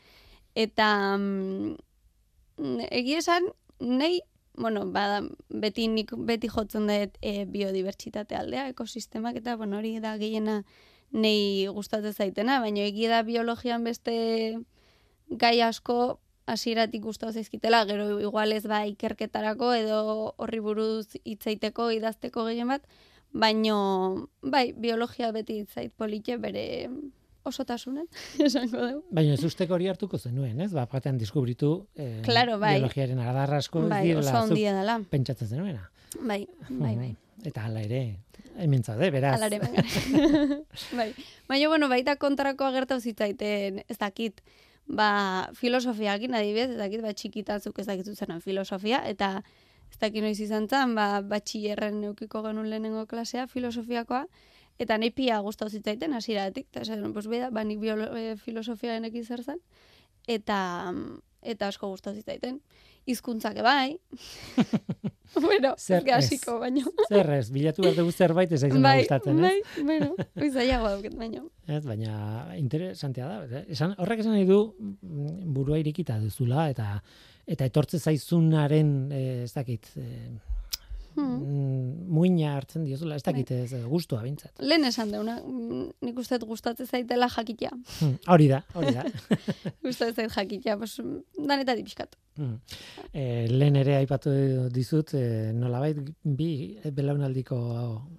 Eta 0.59 0.89
mm, 1.15 1.77
egia 2.91 3.23
esan, 3.23 3.47
nahi, 3.79 4.19
bueno, 4.59 4.85
ba, 4.91 5.21
beti, 5.47 5.87
nik, 5.87 6.11
beti 6.27 6.51
jotzen 6.51 6.91
dut 6.91 7.15
e, 7.23 7.45
biodibertsitate 7.47 8.35
aldea, 8.35 8.67
ekosistemak, 8.75 9.39
eta 9.39 9.55
bueno, 9.55 9.79
hori 9.79 9.95
da 10.03 10.17
gehiena 10.19 10.63
nei 11.11 11.67
gustatzen 11.73 12.13
zaitena, 12.13 12.59
baina 12.61 12.81
egia 12.85 13.09
da 13.09 13.23
biologian 13.23 13.83
beste 13.83 14.59
gai 15.29 15.59
asko 15.61 16.19
hasieratik 16.49 17.03
gustatu 17.03 17.33
zaizkitela, 17.33 17.83
gero 17.85 18.19
igual 18.19 18.51
ez 18.53 18.63
ba 18.67 18.83
ikerketarako 18.89 19.73
edo 19.77 20.33
horri 20.37 20.59
buruz 20.59 21.07
hitzaiteko 21.23 21.91
idazteko 21.93 22.45
gehien 22.47 22.67
bat, 22.67 22.85
baino 23.31 24.29
bai, 24.41 24.71
biologia 24.73 25.31
beti 25.31 25.63
zait 25.69 25.93
polite 25.93 26.37
bere 26.41 26.89
osotasunen, 27.45 28.07
esango 28.45 28.81
dugu. 28.81 29.03
Baina 29.13 29.33
ez 29.37 29.43
usteko 29.45 29.73
hori 29.77 29.87
hartuko 29.89 30.17
zenuen, 30.17 30.59
ez? 30.61 30.71
Ba, 30.73 30.87
batean 30.91 31.17
deskubritu 31.21 31.87
eh, 31.95 32.21
Claro, 32.25 32.57
bai. 32.61 32.75
biologiaren 32.79 33.19
adar 33.21 33.53
asko 33.61 33.83
ez 33.85 33.89
Bai, 33.93 34.03
oso 34.15 34.35
handia 34.43 34.73
dela. 34.77 34.99
pentsatzen 35.09 35.47
zenuena. 35.53 35.89
Bai, 36.17 36.47
bai, 36.69 36.95
bai. 36.95 37.11
Eta 37.45 37.63
hala 37.67 37.83
ere, 37.85 38.01
hemen 38.59 38.83
zaude, 38.83 39.11
beraz. 39.13 39.35
Alare 39.37 39.59
baina. 39.61 39.83
bai. 40.99 41.13
Baina, 41.47 41.69
bueno, 41.71 41.89
baita 41.91 42.17
kontrakoa 42.19 42.71
gertau 42.75 42.99
zitzaiten, 42.99 43.83
ez 43.87 43.97
dakit, 44.01 44.41
ba, 44.89 45.09
filosofiakin 45.55 46.35
adibidez, 46.35 46.73
ez 46.73 46.79
dakit, 46.81 47.03
ba, 47.05 47.13
txikitantzuk 47.13 47.79
ez 47.79 47.87
dakit 47.87 48.09
zuzenan 48.09 48.41
filosofia, 48.43 49.01
eta 49.07 49.37
ez 49.89 49.99
dakit 50.01 50.25
noiz 50.25 50.39
izan 50.41 50.67
zen, 50.67 50.95
ba, 50.97 51.21
batxillerren 51.21 52.03
eukiko 52.11 52.43
genuen 52.45 52.69
lehenengo 52.73 53.05
klasea, 53.09 53.47
filosofiakoa, 53.47 54.25
eta 54.79 54.97
nahi 54.97 55.13
pia 55.15 55.39
gustau 55.45 55.69
zitzaiten 55.69 56.15
hasieratik, 56.17 56.67
eta 56.73 56.83
esan, 56.87 57.13
pues, 57.13 57.29
beda, 57.31 57.53
ba, 57.55 57.63
nik 57.63 57.79
biolo, 57.83 58.09
e, 58.17 58.35
filosofia 58.41 58.97
genekin 58.97 59.25
zer 59.25 59.45
zen, 59.45 59.63
eta, 60.27 60.59
eta 61.41 61.69
asko 61.71 61.89
gustatu 61.89 62.19
zitzaiten. 62.19 62.59
Hizkuntzak 63.09 63.57
bai. 63.65 63.97
bueno, 65.45 65.73
Zer 65.77 66.03
ez 66.05 66.13
hasiko 66.17 66.59
baino. 66.59 66.91
Zer 67.07 67.29
ez, 67.37 67.47
bilatu 67.53 67.81
behar 67.85 67.95
dugu 67.97 68.11
zerbait 68.11 68.51
ez 68.51 68.63
aizena 68.63 68.83
bai, 68.83 68.99
gustatzen, 69.03 69.39
ez? 69.39 69.45
bai, 69.47 69.85
bueno, 69.87 70.11
hoi 70.35 70.49
zailagoa 70.51 70.93
duket 70.97 71.15
baino. 71.17 71.47
Ez, 71.67 71.81
baina 71.87 72.19
interesantea 72.57 73.31
da. 73.31 73.63
Esan, 73.67 73.95
horrek 73.97 74.21
esan 74.25 74.35
nahi 74.35 74.45
du 74.49 74.61
burua 75.55 75.79
irikita 75.81 76.19
duzula 76.21 76.69
eta 76.69 76.99
eta 77.49 77.65
etortze 77.65 77.97
zaizunaren 77.97 78.93
eh, 79.11 79.43
ez 79.47 79.53
dakit 79.55 79.89
Hmm. 79.95 80.37
Mm, 81.15 82.07
muina 82.09 82.55
hartzen 82.57 82.85
diozula, 82.87 83.17
ez 83.19 83.23
dakit 83.25 83.51
ez 83.55 83.73
eh, 83.73 83.83
gustua 83.89 84.21
bintzat. 84.23 84.53
Lehen 84.61 84.85
esan 84.89 85.11
deuna, 85.13 85.37
mm, 85.41 85.83
nik 86.05 86.21
uste 86.21 86.39
gustatzen 86.43 86.87
zaitela 86.87 87.29
jakitea. 87.33 87.71
Hmm, 87.99 88.15
hori 88.27 88.49
da, 88.51 88.61
hori 88.73 88.93
da. 88.95 89.05
Gustatzen 89.85 90.29
zait 90.29 90.35
jakitea, 90.35 90.77
pues, 90.77 90.99
danetatik 91.37 91.89
pixkat. 91.89 92.15
Hmm. 92.39 92.55
Eh, 93.11 93.47
lehen 93.51 93.75
ere 93.81 93.97
aipatu 93.97 94.31
dizut, 94.71 95.13
eh, 95.19 95.51
nolabait 95.55 95.97
bi 96.23 96.51
belaunaldiko 96.95 97.59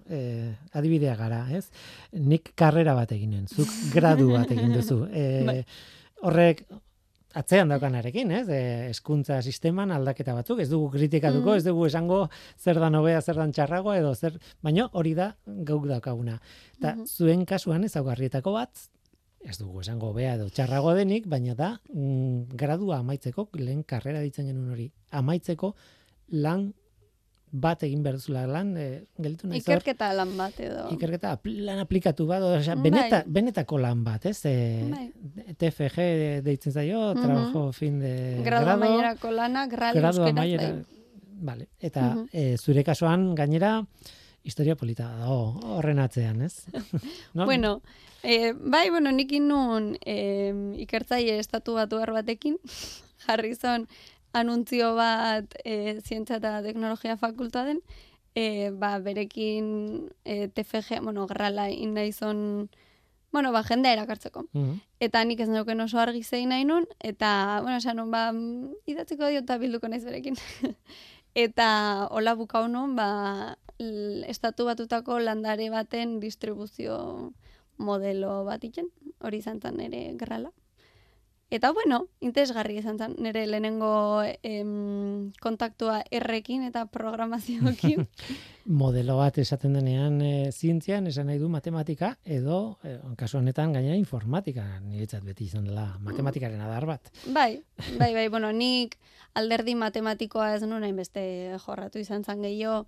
eh, 0.09 0.51
adibidea 0.77 1.15
gara, 1.17 1.41
ez? 1.57 1.65
Nik 2.13 2.53
karrera 2.55 2.93
bat 2.97 3.11
eginen, 3.15 3.47
zuk 3.47 3.71
gradu 3.95 4.31
bat 4.35 4.51
egin 4.53 4.75
duzu. 4.77 5.03
Bai. 5.51 5.61
horrek 6.21 6.65
atzean 7.33 7.69
daukanarekin, 7.69 8.31
ez? 8.31 8.47
Eh, 8.49 8.87
hezkuntza 8.89 9.41
sisteman 9.41 9.91
aldaketa 9.91 10.33
batzuk, 10.33 10.59
ez 10.59 10.69
dugu 10.69 10.89
kritikatuko, 10.91 11.51
Mm. 11.51 11.57
ez 11.57 11.63
dugu 11.63 11.85
esango 11.85 12.29
zer 12.57 12.79
dan 12.79 12.95
hobea, 12.95 13.21
zer 13.21 13.35
dan 13.35 13.51
txarragoa 13.51 13.97
edo 13.99 14.13
zer, 14.15 14.39
baino 14.61 14.89
hori 14.93 15.13
da 15.13 15.35
gauk 15.45 15.87
daukaguna. 15.87 16.39
Eta 16.77 16.95
Mhm. 16.95 17.05
zuen 17.05 17.45
kasuan 17.45 17.83
ezaugarrietako 17.83 18.51
bat 18.53 18.69
ez 19.43 19.57
dugu 19.57 19.81
esango 19.81 20.09
hobea 20.09 20.35
edo 20.35 20.49
txarrago 20.49 20.93
denik, 20.93 21.25
baina 21.27 21.55
da 21.55 21.79
mm, 21.93 22.49
gradua 22.55 22.97
amaitzeko, 22.99 23.49
lehen 23.53 23.83
karrera 23.83 24.19
ditzen 24.21 24.45
genuen 24.45 24.71
hori, 24.71 24.91
amaitzeko 25.11 25.75
lan 26.29 26.73
bat 27.51 27.83
egin 27.83 28.01
behar 28.03 28.15
duzula 28.15 28.45
lan, 28.47 28.77
e, 28.77 29.03
gelditu 29.19 29.47
nahi 29.47 29.59
Ikerketa 29.59 30.13
lan 30.15 30.29
bat 30.37 30.59
edo. 30.59 30.85
ikerketa 30.95 31.33
lan 31.43 31.79
aplikatu 31.83 32.25
bat, 32.27 32.41
osea, 32.41 32.75
Bai. 32.75 32.83
beneta, 32.89 33.23
benetako 33.27 33.77
lan 33.77 34.03
bat, 34.03 34.25
ez? 34.25 34.45
E, 34.45 34.55
Bai. 34.89 35.11
TFG 35.57 36.41
deitzen 36.43 36.71
zaio, 36.71 37.13
Mhm. 37.13 37.21
trabajo 37.23 37.71
fin 37.73 37.99
de 37.99 38.41
grado, 38.43 38.65
grado, 38.65 38.83
amaierako 38.83 39.31
lana, 39.31 39.67
grado, 39.67 39.99
grado 39.99 40.25
amaiera, 40.25 40.71
bai. 40.71 40.85
vale. 41.41 41.67
Eta 41.79 42.01
Mhm. 42.15 42.27
e, 42.31 42.57
zure 42.57 42.83
kasuan 42.83 43.35
gainera 43.35 43.85
historia 44.43 44.75
polita 44.75 45.07
dago 45.17 45.59
horren 45.77 45.99
atzean, 45.99 46.41
ez? 46.41 46.65
no? 47.33 47.45
Bueno, 47.45 47.81
eh, 48.23 48.53
bai, 48.57 48.89
bueno, 48.89 49.11
nik 49.11 49.31
nun 49.39 49.97
eh, 50.05 50.53
ikertzaile 50.77 51.37
estatu 51.39 51.73
batu 51.73 51.97
batekin, 51.97 52.57
jarri 53.27 53.53
zon 53.55 53.87
anuntzio 54.33 54.95
bat 54.95 55.55
eh, 55.63 55.99
zientzia 56.01 56.37
eta 56.39 56.61
teknologia 56.63 57.17
fakultaten, 57.17 57.81
eh, 58.35 58.71
ba, 58.71 58.99
berekin 58.99 60.09
eh, 60.25 60.47
TFG, 60.47 61.01
bueno, 61.03 61.27
grala 61.27 61.69
inaizon, 61.69 62.69
bueno, 63.31 63.51
ba, 63.51 63.63
jendea 63.63 63.93
erakartzeko. 63.93 64.45
Mhm. 64.53 64.79
Eta 64.99 65.23
nik 65.25 65.39
ez 65.39 65.49
neuken 65.49 65.81
oso 65.81 65.99
argi 65.99 66.23
zein 66.23 66.49
nahi 66.49 66.65
nun, 66.65 66.87
eta, 66.99 67.59
bueno, 67.61 67.77
esan 67.77 67.97
nun, 67.97 68.11
ba, 68.11 68.31
mm, 68.31 68.85
idatziko 68.85 69.27
dio 69.27 69.43
eta 69.43 69.57
bilduko 69.57 69.87
naiz 69.87 70.03
berekin. 70.05 70.35
eta 71.35 72.07
hola 72.11 72.35
bukau 72.35 72.67
nun, 72.67 72.95
ba, 72.95 73.57
estatu 74.29 74.65
batutako 74.65 75.19
landare 75.19 75.69
baten 75.73 76.19
distribuzio 76.19 77.33
modelo 77.77 78.43
bat 78.45 78.63
itzen, 78.63 78.91
hori 79.19 79.41
izan 79.41 79.59
zen 79.59 79.77
nire 79.77 80.13
gerrala. 80.19 80.51
Eta 81.51 81.73
bueno, 81.75 82.05
interesgarri 82.23 82.77
izan 82.79 82.95
zen 82.95 83.17
nire 83.19 83.41
lehenengo 83.43 84.23
em, 84.23 85.33
kontaktua 85.43 85.97
errekin 86.07 86.63
eta 86.63 86.85
programazioekin. 86.87 88.05
modelo 88.81 89.17
bat 89.19 89.35
esaten 89.41 89.75
denean 89.75 90.21
e, 90.23 90.31
zientzian, 90.55 91.09
esan 91.11 91.27
nahi 91.27 91.41
du 91.41 91.49
matematika, 91.51 92.13
edo, 92.23 92.77
e, 92.87 92.95
kasu 93.19 93.41
honetan, 93.41 93.75
gainera 93.75 93.99
informatika, 93.99 94.63
niretzat 94.85 95.27
beti 95.27 95.49
izan 95.51 95.67
dela 95.67 95.89
matematikaren 95.99 96.63
adar 96.63 96.87
bat. 96.87 97.11
Bai, 97.35 97.59
bai, 97.99 98.13
bai, 98.15 98.27
bueno, 98.31 98.53
nik 98.55 98.95
alderdi 99.35 99.75
matematikoa 99.75 100.53
ez 100.55 100.63
nuen 100.63 100.87
hainbeste 100.87 101.57
jorratu 101.65 101.99
izan 101.99 102.23
zan 102.23 102.47
gehiago, 102.47 102.85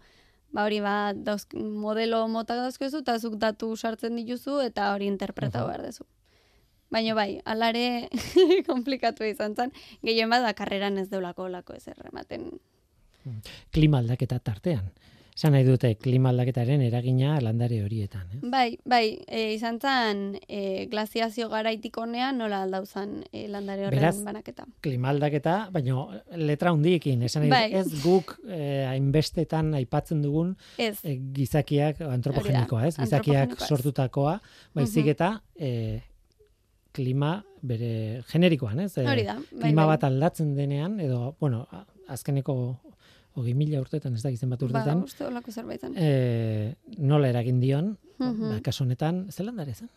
ba 0.56 0.64
hori 0.64 0.80
ba, 0.80 0.98
dauz, 1.12 1.50
modelo 1.52 2.24
motak 2.32 2.64
dauzkezu, 2.64 3.04
eta 3.04 3.20
zuk 3.20 3.36
datu 3.44 3.76
sartzen 3.76 4.16
dituzu, 4.16 4.62
eta 4.64 4.94
hori 4.96 5.12
interpretatu 5.12 5.68
behar 5.68 5.90
duzu. 5.92 6.08
Baina 6.94 7.16
bai, 7.18 7.40
alare 7.50 8.10
komplikatu 8.70 9.26
izan 9.26 9.56
zen, 9.58 9.74
gehien 10.06 10.30
bada 10.30 10.54
karreran 10.58 11.02
ez 11.02 11.10
deulako 11.10 11.50
lako 11.50 11.78
ez 11.80 11.88
errematen. 11.90 12.52
Klima 13.74 14.04
aldaketa 14.04 14.38
tartean. 14.44 14.92
Esan 15.34 15.56
nahi 15.56 15.66
dute 15.66 15.90
klima 15.98 16.30
aldaketaren 16.30 16.84
eragina 16.86 17.40
landare 17.42 17.80
horietan. 17.82 18.28
Eh? 18.36 18.40
Bai, 18.54 18.68
bai, 18.86 19.06
e, 19.26 19.48
izan 19.56 19.80
zen 19.82 20.22
e, 20.46 20.86
glaziazio 20.92 21.48
garaitik 21.50 21.98
honean 21.98 22.38
nola 22.38 22.60
aldauzan 22.68 23.16
e, 23.32 23.48
landare 23.50 23.88
horren 23.88 23.98
Beraz, 23.98 24.20
banaketa. 24.28 24.68
Klima 24.86 25.10
aldaketa, 25.10 25.56
baino 25.74 26.06
letra 26.38 26.76
handiekin, 26.76 27.26
esan 27.26 27.50
Bai. 27.50 27.66
ez 27.82 27.88
guk 28.04 28.36
eh, 28.46 28.86
hainbestetan 28.92 29.74
aipatzen 29.82 30.22
dugun 30.22 30.54
Ez, 30.78 31.00
eh, 31.02 31.18
gizakiak 31.34 32.06
antropogenikoa, 32.06 32.86
ez? 32.92 32.96
Gizakiak 33.02 33.58
sortutakoa, 33.66 34.38
baizik 34.78 35.10
eta 35.16 35.40
eh, 35.58 36.04
klima 36.94 37.44
bere 37.62 38.22
generikoan, 38.32 38.80
ez? 38.86 38.98
Eh, 38.98 39.08
hori 39.10 39.24
da. 39.26 39.36
Bai, 39.52 39.60
klima 39.68 39.86
bai. 39.86 39.96
bat 39.96 40.04
aldatzen 40.10 40.54
denean, 40.56 41.00
edo, 41.02 41.36
bueno, 41.40 41.66
azkeneko 42.08 42.56
hogei 43.36 43.54
mila 43.58 43.80
urtetan, 43.82 44.14
ez 44.14 44.22
da 44.22 44.30
zenbat 44.38 44.60
Ba, 44.62 44.66
urtetan, 44.68 45.04
uste 45.04 45.26
olako 45.26 45.52
zerbait 45.52 45.82
zen. 45.82 45.94
eh, 45.98 46.76
nola 46.98 47.30
eragin 47.34 47.60
dion, 47.60 47.98
Mhm. 48.20 48.50
ba, 48.50 48.60
kasu 48.62 48.84
honetan, 48.84 49.26
zelandare 49.32 49.74
zen? 49.74 49.90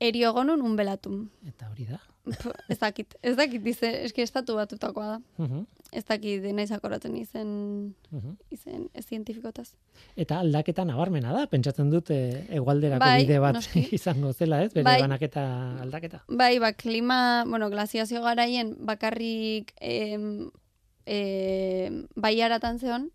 Eriogonun 0.00 0.60
unbelatum. 0.62 1.28
Eta 1.48 1.70
hori 1.70 1.86
da. 1.88 2.00
Puh, 2.26 2.50
ez 2.68 2.76
dakit, 2.80 3.14
ez 3.22 3.36
dakit 3.38 3.62
dize, 3.62 3.86
eski 4.04 4.24
estatu 4.24 4.56
batutakoa 4.58 5.06
da. 5.14 5.18
Mhm, 5.38 5.64
Ez 5.94 6.02
dakit 6.04 6.42
naiz 6.52 6.72
akoratzen 6.74 7.14
izen, 7.16 7.50
mhm. 8.10 8.32
izen 8.50 8.88
ez 8.92 9.04
zientifikotaz. 9.06 9.68
Eta 10.16 10.40
aldaketa 10.42 10.84
nabarmena 10.84 11.30
da, 11.32 11.44
pentsatzen 11.46 11.90
dut 11.92 12.10
eh, 12.10 12.42
hegoalderako 12.50 13.04
Bai, 13.04 13.20
bide 13.22 13.38
bat 13.40 13.54
noski. 13.54 13.84
izango 13.98 14.32
zela, 14.32 14.64
ez? 14.64 14.72
Bere 14.74 14.84
Bai. 14.84 14.96
banaketa 15.00 15.44
aldaketa. 15.84 16.24
Bai, 16.28 16.58
ba, 16.58 16.72
klima, 16.72 17.44
bueno, 17.46 17.70
glaziazio 17.70 18.20
garaien 18.26 18.74
bakarrik 18.90 19.72
em, 19.80 20.50
em, 21.06 22.02
baiaratan 22.16 22.82
zeon, 22.82 23.10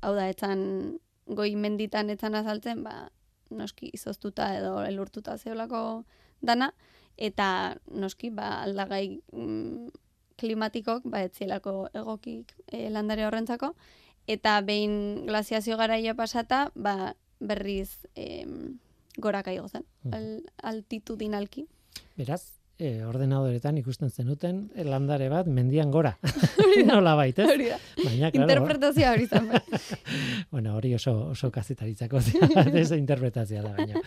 hau 0.00 0.14
da, 0.16 0.30
etzan 0.32 0.96
goi 1.26 1.52
menditan 1.54 2.08
etzan 2.10 2.34
azaltzen, 2.40 2.82
ba, 2.82 3.10
noski 3.50 3.90
izoztuta 3.92 4.56
edo 4.58 4.80
elurtuta 4.84 5.36
zeolako 5.38 6.04
dana, 6.42 6.72
eta 7.16 7.76
noski, 7.90 8.30
ba, 8.30 8.62
aldagai 8.62 9.20
mm, 9.32 9.88
klimatikok, 10.36 11.02
ba, 11.04 11.22
etzielako 11.24 11.88
egokik 11.94 12.52
e, 12.66 12.90
landare 12.90 13.24
horrentzako, 13.26 13.74
eta 14.28 14.60
behin 14.60 15.24
glaziazio 15.26 15.76
garaia 15.76 16.14
pasata, 16.14 16.70
ba, 16.74 17.14
berriz 17.40 18.06
em, 18.14 18.78
goraka 19.18 19.52
igo 19.52 19.68
zen, 19.68 19.84
Mhm. 20.04 20.14
al, 20.14 20.42
altitudinalki. 20.62 21.66
Beraz, 22.16 22.55
eh, 22.78 23.06
ordenadoretan 23.06 23.78
ikusten 23.80 24.10
zenuten 24.10 24.66
eh, 24.74 24.84
landare 24.84 25.28
bat 25.32 25.48
mendian 25.48 25.90
gora. 25.90 26.12
Nola 26.88 27.14
bait, 27.16 27.38
ez? 27.38 27.48
Hori 27.48 27.68
da. 27.70 27.78
Baina, 28.02 28.30
claro, 28.34 28.44
Interpretazioa 28.44 29.12
hori 29.14 29.26
zen. 29.26 29.48
bai. 29.48 29.62
bueno, 30.52 30.76
hori 30.76 30.92
oso, 30.94 31.14
oso 31.32 31.50
kazetaritzako 31.52 32.20
ez 32.82 32.90
interpretazioa 32.96 33.64
da, 33.64 33.74
baina. 33.78 34.02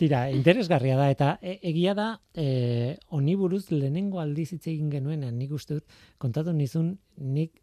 Tira, 0.00 0.24
interesgarria 0.34 0.98
da, 0.98 1.10
eta 1.14 1.32
e, 1.40 1.58
egia 1.70 1.94
da, 1.94 2.10
e, 2.34 2.96
honi 3.14 3.36
buruz 3.38 3.68
lehenengo 3.70 4.20
aldiz 4.20 4.50
hitz 4.56 4.66
egin 4.66 4.90
genuenean, 4.90 5.38
nik 5.38 5.54
uste 5.54 5.78
dut, 5.78 6.00
kontatu 6.18 6.54
nizun, 6.56 6.96
nik 7.20 7.59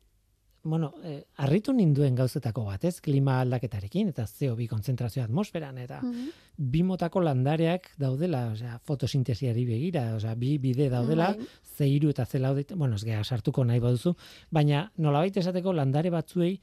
bueno, 0.67 0.93
eh, 1.03 1.25
harritu 1.37 1.73
ninduen 1.73 2.15
gauzetako 2.15 2.65
bat, 2.65 2.83
ez? 2.85 2.99
Klima 3.01 3.39
aldaketarekin, 3.41 4.09
eta 4.09 4.23
CO2 4.27 4.67
konzentrazio 4.67 5.23
atmosferan, 5.23 5.77
eta 5.77 6.01
Mhm. 6.01 6.27
bi 6.57 6.83
motako 6.83 7.21
landareak 7.21 7.91
daudela, 7.97 8.47
osea, 8.51 8.79
fotosintesiari 8.79 9.65
begira, 9.65 10.15
osea, 10.15 10.35
bi 10.35 10.57
bide 10.57 10.89
daudela, 10.89 11.33
Bai. 11.37 11.47
ze 11.77 11.87
hiru 11.87 12.09
eta 12.09 12.25
ze 12.25 12.39
laude, 12.39 12.65
bueno, 12.75 12.95
ez 12.95 13.03
gea 13.03 13.23
sartuko 13.23 13.63
nahi 13.65 13.79
baduzu, 13.79 14.15
baina 14.51 14.91
nolabait 14.97 15.35
esateko 15.37 15.73
landare 15.73 16.09
batzuei 16.09 16.59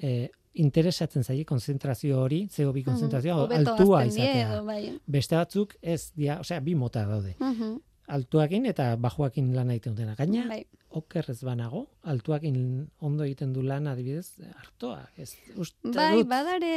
eh, 0.00 0.30
interesatzen 0.54 1.22
zaie 1.24 1.44
konzentrazio 1.44 2.20
hori, 2.22 2.46
CO2 2.48 2.82
konzentrazioa, 2.84 3.34
Mhm. 3.34 3.42
Hobeto 3.44 3.70
altua 3.72 4.00
hazten 4.02 4.16
die 4.16 4.30
izatea. 4.40 4.62
bai. 4.62 4.98
Beste 5.06 5.36
batzuk 5.36 5.76
ez 5.82 6.12
dia, 6.14 6.38
osea, 6.40 6.60
bi 6.60 6.74
mota 6.74 7.04
daude. 7.06 7.36
Mhm. 7.38 7.76
Altuakin 8.12 8.66
eta 8.68 8.90
bajuakin 9.00 9.54
lan 9.56 9.70
egiten 9.72 9.94
dutena. 9.96 10.14
Gaina, 10.18 10.44
Bai. 10.50 10.64
oker 10.98 11.30
ez 11.32 11.38
banago, 11.46 11.86
altuakin 12.12 12.56
ondo 13.00 13.24
egiten 13.24 13.54
du 13.56 13.62
lan 13.64 13.86
adibidez, 13.88 14.34
hartoa. 14.60 15.06
Ez, 15.16 15.30
uste 15.56 15.94
Bai, 15.96 16.18
dut. 16.18 16.28
badare 16.28 16.72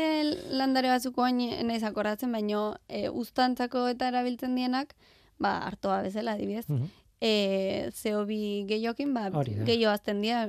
landare 0.56 0.94
batzuk 0.94 1.18
oain 1.20 1.42
naiz 1.68 1.84
akoratzen, 1.84 2.32
baino 2.32 2.78
e, 2.88 3.10
ustantzako 3.10 3.88
eta 3.92 4.08
erabiltzen 4.14 4.56
dienak, 4.56 4.96
ba, 5.38 5.58
hartoa 5.68 6.02
bezala 6.08 6.38
adibidez. 6.40 6.68
Mhm. 6.70 6.88
e, 7.26 7.90
CO2 7.96 8.66
gehiokin, 8.70 9.14
ba, 9.16 9.30
gehiago 9.44 9.92
azten 9.92 10.22
dira, 10.22 10.46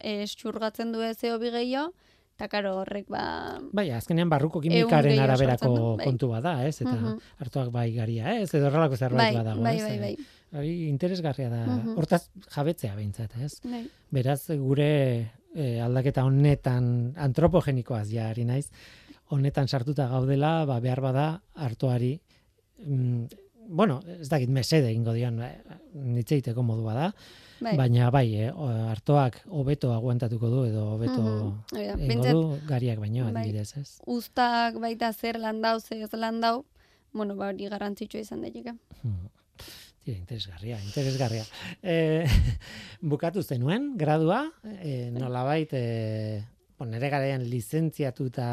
esurgatzen 0.00 0.92
du 0.92 0.98
CO2 1.00 1.50
gehiago, 1.54 1.92
eta 2.34 2.48
karo 2.50 2.72
horrek, 2.80 3.06
ba, 3.08 3.60
Bai, 3.72 3.90
azkenean 3.94 4.28
barruko 4.28 4.60
kimikaren 4.60 5.18
araberako 5.22 5.68
sortzen 5.70 5.96
bai. 6.00 6.06
kontu 6.06 6.28
bada, 6.32 6.54
ez? 6.66 6.80
Eta 6.82 6.92
Mhm. 6.94 7.18
hartuak 7.38 7.70
bai 7.70 7.92
garia, 7.94 8.40
ez? 8.40 8.52
Edo 8.54 8.66
horrelako 8.66 8.96
zerbait 8.96 9.32
bai, 9.32 9.36
badago, 9.36 9.62
bai, 9.62 9.76
ez? 9.76 9.82
bai, 9.82 9.98
bai, 9.98 10.16
Hori 10.54 10.88
interesgarria 10.88 11.48
da. 11.50 11.64
Mhm. 11.66 11.96
Hortaz 11.98 12.28
jabetzea 12.54 12.94
behintzat, 12.94 13.32
ez? 13.42 13.60
bai. 13.64 13.88
Beraz, 14.10 14.48
gure 14.50 15.30
eh, 15.54 15.80
aldaketa 15.80 16.24
honetan 16.24 17.14
antropogenikoaz 17.16 18.08
ja 18.10 18.28
ari 18.30 18.44
naiz, 18.44 18.70
honetan 19.30 19.68
sartuta 19.68 20.08
gaudela, 20.08 20.64
ba, 20.64 20.80
behar 20.80 21.00
bada 21.00 21.42
hartuari, 21.54 22.20
mm, 22.84 23.24
bueno, 23.68 24.00
ez 24.20 24.28
dakit 24.28 24.48
mesede 24.50 24.92
ingo 24.92 25.12
dion, 25.12 25.40
eh, 25.42 25.62
nitzeiteko 25.94 26.62
modua 26.62 26.94
da, 26.94 27.14
bai. 27.64 27.74
baina 27.80 28.10
bai, 28.14 28.26
eh, 28.46 28.50
hartoak 28.90 29.40
hobeto 29.48 29.92
aguantatuko 29.94 30.50
du 30.52 30.64
edo 30.68 30.84
hobeto 30.94 31.22
egingo 31.72 32.04
Behintzat, 32.06 32.32
du 32.32 32.68
gariak 32.68 33.00
baino 33.02 33.30
bai. 33.30 33.44
adibidez, 33.44 33.76
ez? 33.80 33.88
Uztak 34.06 34.78
baita 34.82 35.12
zer 35.12 35.40
landau, 35.40 35.78
zer 35.80 36.04
ez 36.06 36.12
landau, 36.12 36.64
bueno, 37.12 37.36
ba, 37.38 37.48
hori 37.52 37.70
garrantzitsua 37.70 38.20
izan 38.20 38.44
daiteke. 38.44 38.76
Hmm. 39.02 39.30
Tira, 40.04 40.18
interesgarria, 40.18 40.78
interesgarria. 40.84 41.44
E, 41.80 42.26
bukatu 43.12 43.42
zenuen, 43.42 43.94
gradua, 43.96 44.42
e, 44.82 45.08
nolabait, 45.14 45.70
e, 45.72 46.42
bon, 46.76 46.90
nere 46.92 47.08
garaian 47.08 47.46
lizentziatuta 47.48 48.48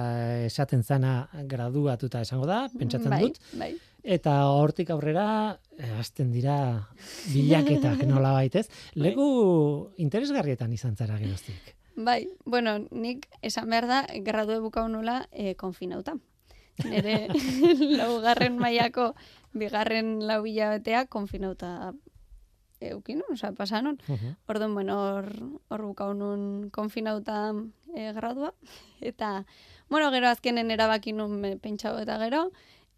esaten 0.46 0.84
zana 0.84 1.16
graduatuta 1.52 2.22
esango 2.24 2.48
da, 2.48 2.62
pentsatzen 2.72 3.12
bai, 3.12 3.22
dut, 3.26 3.42
Bai, 3.60 3.74
eta 4.04 4.34
hortik 4.50 4.90
aurrera 4.90 5.60
e, 5.78 5.90
hasten 6.00 6.32
dira 6.32 6.88
bilaketak 7.34 8.04
nolabait 8.10 8.56
ez. 8.56 8.68
Legu 8.96 9.92
interesgarrietan 9.98 10.74
izan 10.74 10.96
zara 10.96 11.18
geroztik. 11.22 11.76
bai. 11.96 12.28
Bueno, 12.46 12.80
nik 12.92 13.28
esan 13.42 13.70
behar 13.70 13.88
da, 13.88 14.06
gradue 14.26 14.60
bukau 14.60 14.88
nula 14.90 15.26
e, 15.32 15.56
konfinauta. 15.56 16.16
Nere 16.88 17.28
laugarren 18.00 18.58
mailako 18.58 19.12
bigarren 19.54 20.22
lau 20.26 20.46
hilabetea 20.46 21.06
konfinauta 21.06 21.94
eukin, 22.82 23.22
osea, 23.30 23.52
pasanon. 23.54 24.00
Mhm. 24.08 24.36
Orduan, 24.50 24.74
bueno, 24.74 24.98
hor, 24.98 25.30
hor 25.70 25.82
bukau 25.86 26.14
konfinauta 26.72 27.54
e, 27.96 28.12
gradua. 28.14 28.54
Eta, 29.00 29.46
bueno, 29.90 30.10
gero 30.12 30.28
azkenen 30.28 30.72
erabaki 30.72 31.14
nun 31.14 31.60
pentsau 31.62 32.00
eta 32.00 32.18
gero, 32.18 32.50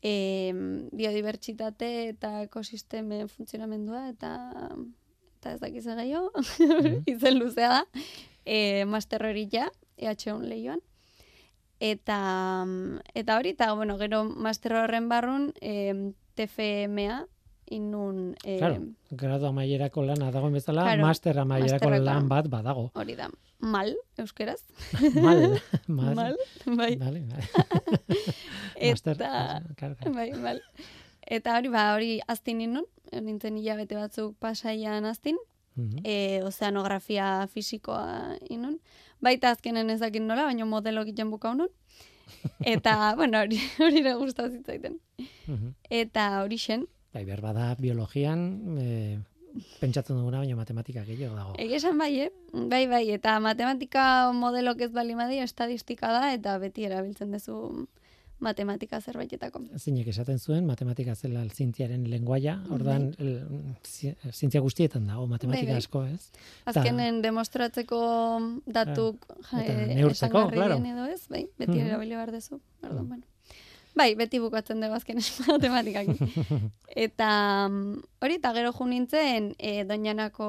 e, 0.04 0.52
biodibertsitate 0.92 2.10
eta 2.12 2.42
ekosistemen 2.44 3.32
funtzionamendua 3.32 4.10
eta 4.12 4.34
eta 5.44 5.54
ez 5.58 5.60
dakiz 5.60 5.84
gehiago, 5.84 6.32
izen 7.14 7.40
luzea 7.40 7.70
da, 7.70 8.04
e, 8.46 8.86
master 8.88 9.26
hori 9.28 9.50
ja, 9.52 9.68
EH1 10.00 10.48
lehioan. 10.48 10.80
Eta, 11.84 12.18
eta 13.12 13.36
hori, 13.36 13.52
eta, 13.58 13.74
bueno, 13.76 13.98
gero 14.00 14.24
master 14.24 14.78
horren 14.80 15.10
barrun, 15.12 15.50
e, 15.60 16.14
TFMA, 16.40 17.26
inun, 17.76 18.38
e, 18.46 18.56
Claro, 18.62 18.80
gradu 19.12 19.50
amaierako 19.50 20.06
lana 20.08 20.32
dagoen 20.32 20.56
bezala, 20.56 20.88
Claro, 20.88 21.04
master 21.10 21.42
amaierako 21.44 21.92
lan 22.00 22.30
bat 22.32 22.48
badago. 22.48 22.92
hori 22.96 23.18
da, 23.20 23.28
mal, 23.64 23.94
euskeraz. 24.20 24.60
Mal, 25.16 25.56
mal. 25.88 26.14
mal, 26.20 26.36
bai. 26.66 26.92
Vale, 27.00 27.24
vale. 27.32 27.48
Eta, 28.92 29.16
Master, 29.16 30.12
bai, 30.14 30.30
mal. 30.44 30.60
Eta 31.24 31.56
hori, 31.58 31.72
ba, 31.72 31.86
hori 31.96 32.12
aztin 32.28 32.60
ninun, 32.60 32.86
nintzen 33.14 33.58
hilabete 33.62 33.96
batzuk 34.00 34.36
pasaian 34.44 35.06
aztin, 35.10 35.40
Mhm. 35.76 36.04
e, 36.06 36.44
ozeanografia 36.46 37.48
fisikoa 37.50 38.36
inun. 38.54 38.76
Baita 39.26 39.50
azkenen 39.56 39.90
ezakin 39.90 40.28
nola, 40.30 40.44
baina 40.46 40.68
modelo 40.70 41.02
egiten 41.02 41.32
bukau 41.32 41.56
nun. 41.58 41.72
Eta, 42.74 43.16
bueno, 43.18 43.40
hori, 43.42 43.58
hori 43.82 44.04
ere 44.04 44.14
gustatu 44.20 44.52
zitzaiten. 44.54 45.00
Mhm. 45.48 45.72
Eta 45.90 46.28
hori 46.44 46.60
xen, 46.62 46.86
Bai, 47.14 47.24
behar 47.26 47.42
bada 47.42 47.76
biologian, 47.78 48.40
e, 48.78 49.20
pentsatzen 49.80 50.16
duguna, 50.18 50.40
baina 50.40 50.56
matematika 50.56 51.04
gehiago 51.06 51.36
dago. 51.36 51.54
egia 51.58 51.78
esan 51.78 51.98
bai, 51.98 52.20
eh? 52.20 52.30
Bai, 52.54 52.88
bai, 52.88 53.10
eta 53.12 53.40
matematika 53.40 54.32
modelok 54.34 54.82
ez 54.82 54.92
bali 54.92 55.16
madi, 55.16 55.38
estadistika 55.40 56.08
da, 56.12 56.34
eta 56.34 56.58
beti 56.60 56.84
erabiltzen 56.86 57.32
duzu 57.32 57.88
matematika 58.44 59.00
zerbaitetako. 59.00 59.62
Zinek 59.80 60.08
esaten 60.12 60.40
zuen, 60.40 60.66
matematika 60.66 61.14
zela 61.16 61.46
zintziaren 61.48 62.10
lenguaia, 62.10 62.58
ordan 62.76 63.14
el- 63.18 63.46
zi- 63.88 64.16
zientzia 64.34 64.60
guztietan 64.60 65.06
dago, 65.08 65.28
matematika 65.28 65.66
Bai, 65.72 65.76
bai. 65.76 65.84
asko, 65.86 66.04
ez? 66.06 66.32
Azkenen 66.66 67.22
demostratzeko 67.22 68.02
datuk 68.66 69.26
ja, 69.52 69.62
Eta 69.62 69.74
eh, 69.84 69.96
neurtzeko, 69.96 70.50
claro. 70.50 70.76
edo 70.76 71.06
ez, 71.06 71.22
bai, 71.30 71.46
beti 71.58 71.72
Mhm. 71.78 71.88
erabili 71.88 72.16
behar 72.16 72.32
duzu. 72.34 72.60
Orduan, 72.82 73.00
Mhm. 73.06 73.08
bueno. 73.08 73.24
Bai, 73.94 74.14
beti 74.18 74.40
bukatzen 74.42 74.82
dugu 74.82 74.98
azken 74.98 75.22
matematikak. 75.54 76.08
eta 76.88 77.30
mm, 77.70 78.02
hori, 78.22 78.40
eta 78.42 78.54
gero 78.58 78.74
jo 78.74 78.88
nintzen 78.90 79.54
e, 79.60 79.84
Doñanako 79.86 80.48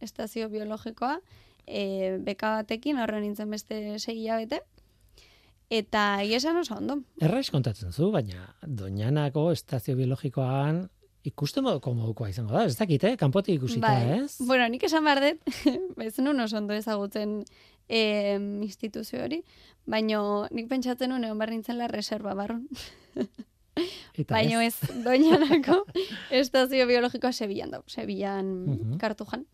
estazio 0.00 0.48
biologikoa, 0.48 1.18
e, 1.66 2.18
beka 2.24 2.56
batekin, 2.62 2.98
horren 2.98 3.22
nintzen 3.26 3.50
beste 3.52 3.98
sei 3.98 4.16
hilabete, 4.22 4.62
eta 5.68 6.22
egia 6.24 6.40
esan 6.40 6.56
oso 6.60 6.78
ondo. 6.80 7.02
Erraiz 7.20 7.50
kontatzen 7.52 7.92
zu, 7.92 8.10
baina 8.12 8.54
Doñanako 8.64 9.50
estazio 9.52 9.96
biologikoan 9.96 10.86
ikusten 11.28 11.62
moduko 11.62 11.92
modukoa 11.94 12.30
izango 12.32 12.54
da, 12.56 12.64
ez 12.66 12.76
dakit, 12.76 13.04
eh? 13.06 13.16
Kanpotik 13.18 13.60
ikusita, 13.60 13.86
bai. 13.86 14.22
ez? 14.22 14.40
Bueno, 14.42 14.66
nik 14.72 14.82
esan 14.88 15.04
behar 15.06 15.20
dut, 15.22 15.52
ez 16.08 16.16
nun 16.18 16.40
oso 16.42 16.58
ondo 16.58 16.74
ezagutzen 16.74 17.42
e, 17.88 18.34
instituzio 18.62 19.22
hori, 19.24 19.42
baino 19.86 20.46
nik 20.50 20.68
pentsatzen 20.68 21.10
nuen 21.10 21.24
egon 21.24 21.38
behar 21.38 21.50
nintzela 21.50 21.88
reserva 21.88 22.34
barrun. 22.34 22.68
Eta 24.14 24.34
Baino 24.34 24.60
ez. 24.60 24.74
ez 24.82 24.90
Doñanako 25.04 25.84
estazio 26.30 26.86
biologikoa 26.86 27.32
Sevillan 27.32 27.70
dau, 27.72 27.82
Sevillan 27.86 28.46
Mhm. 28.66 28.98
kartujan. 28.98 29.46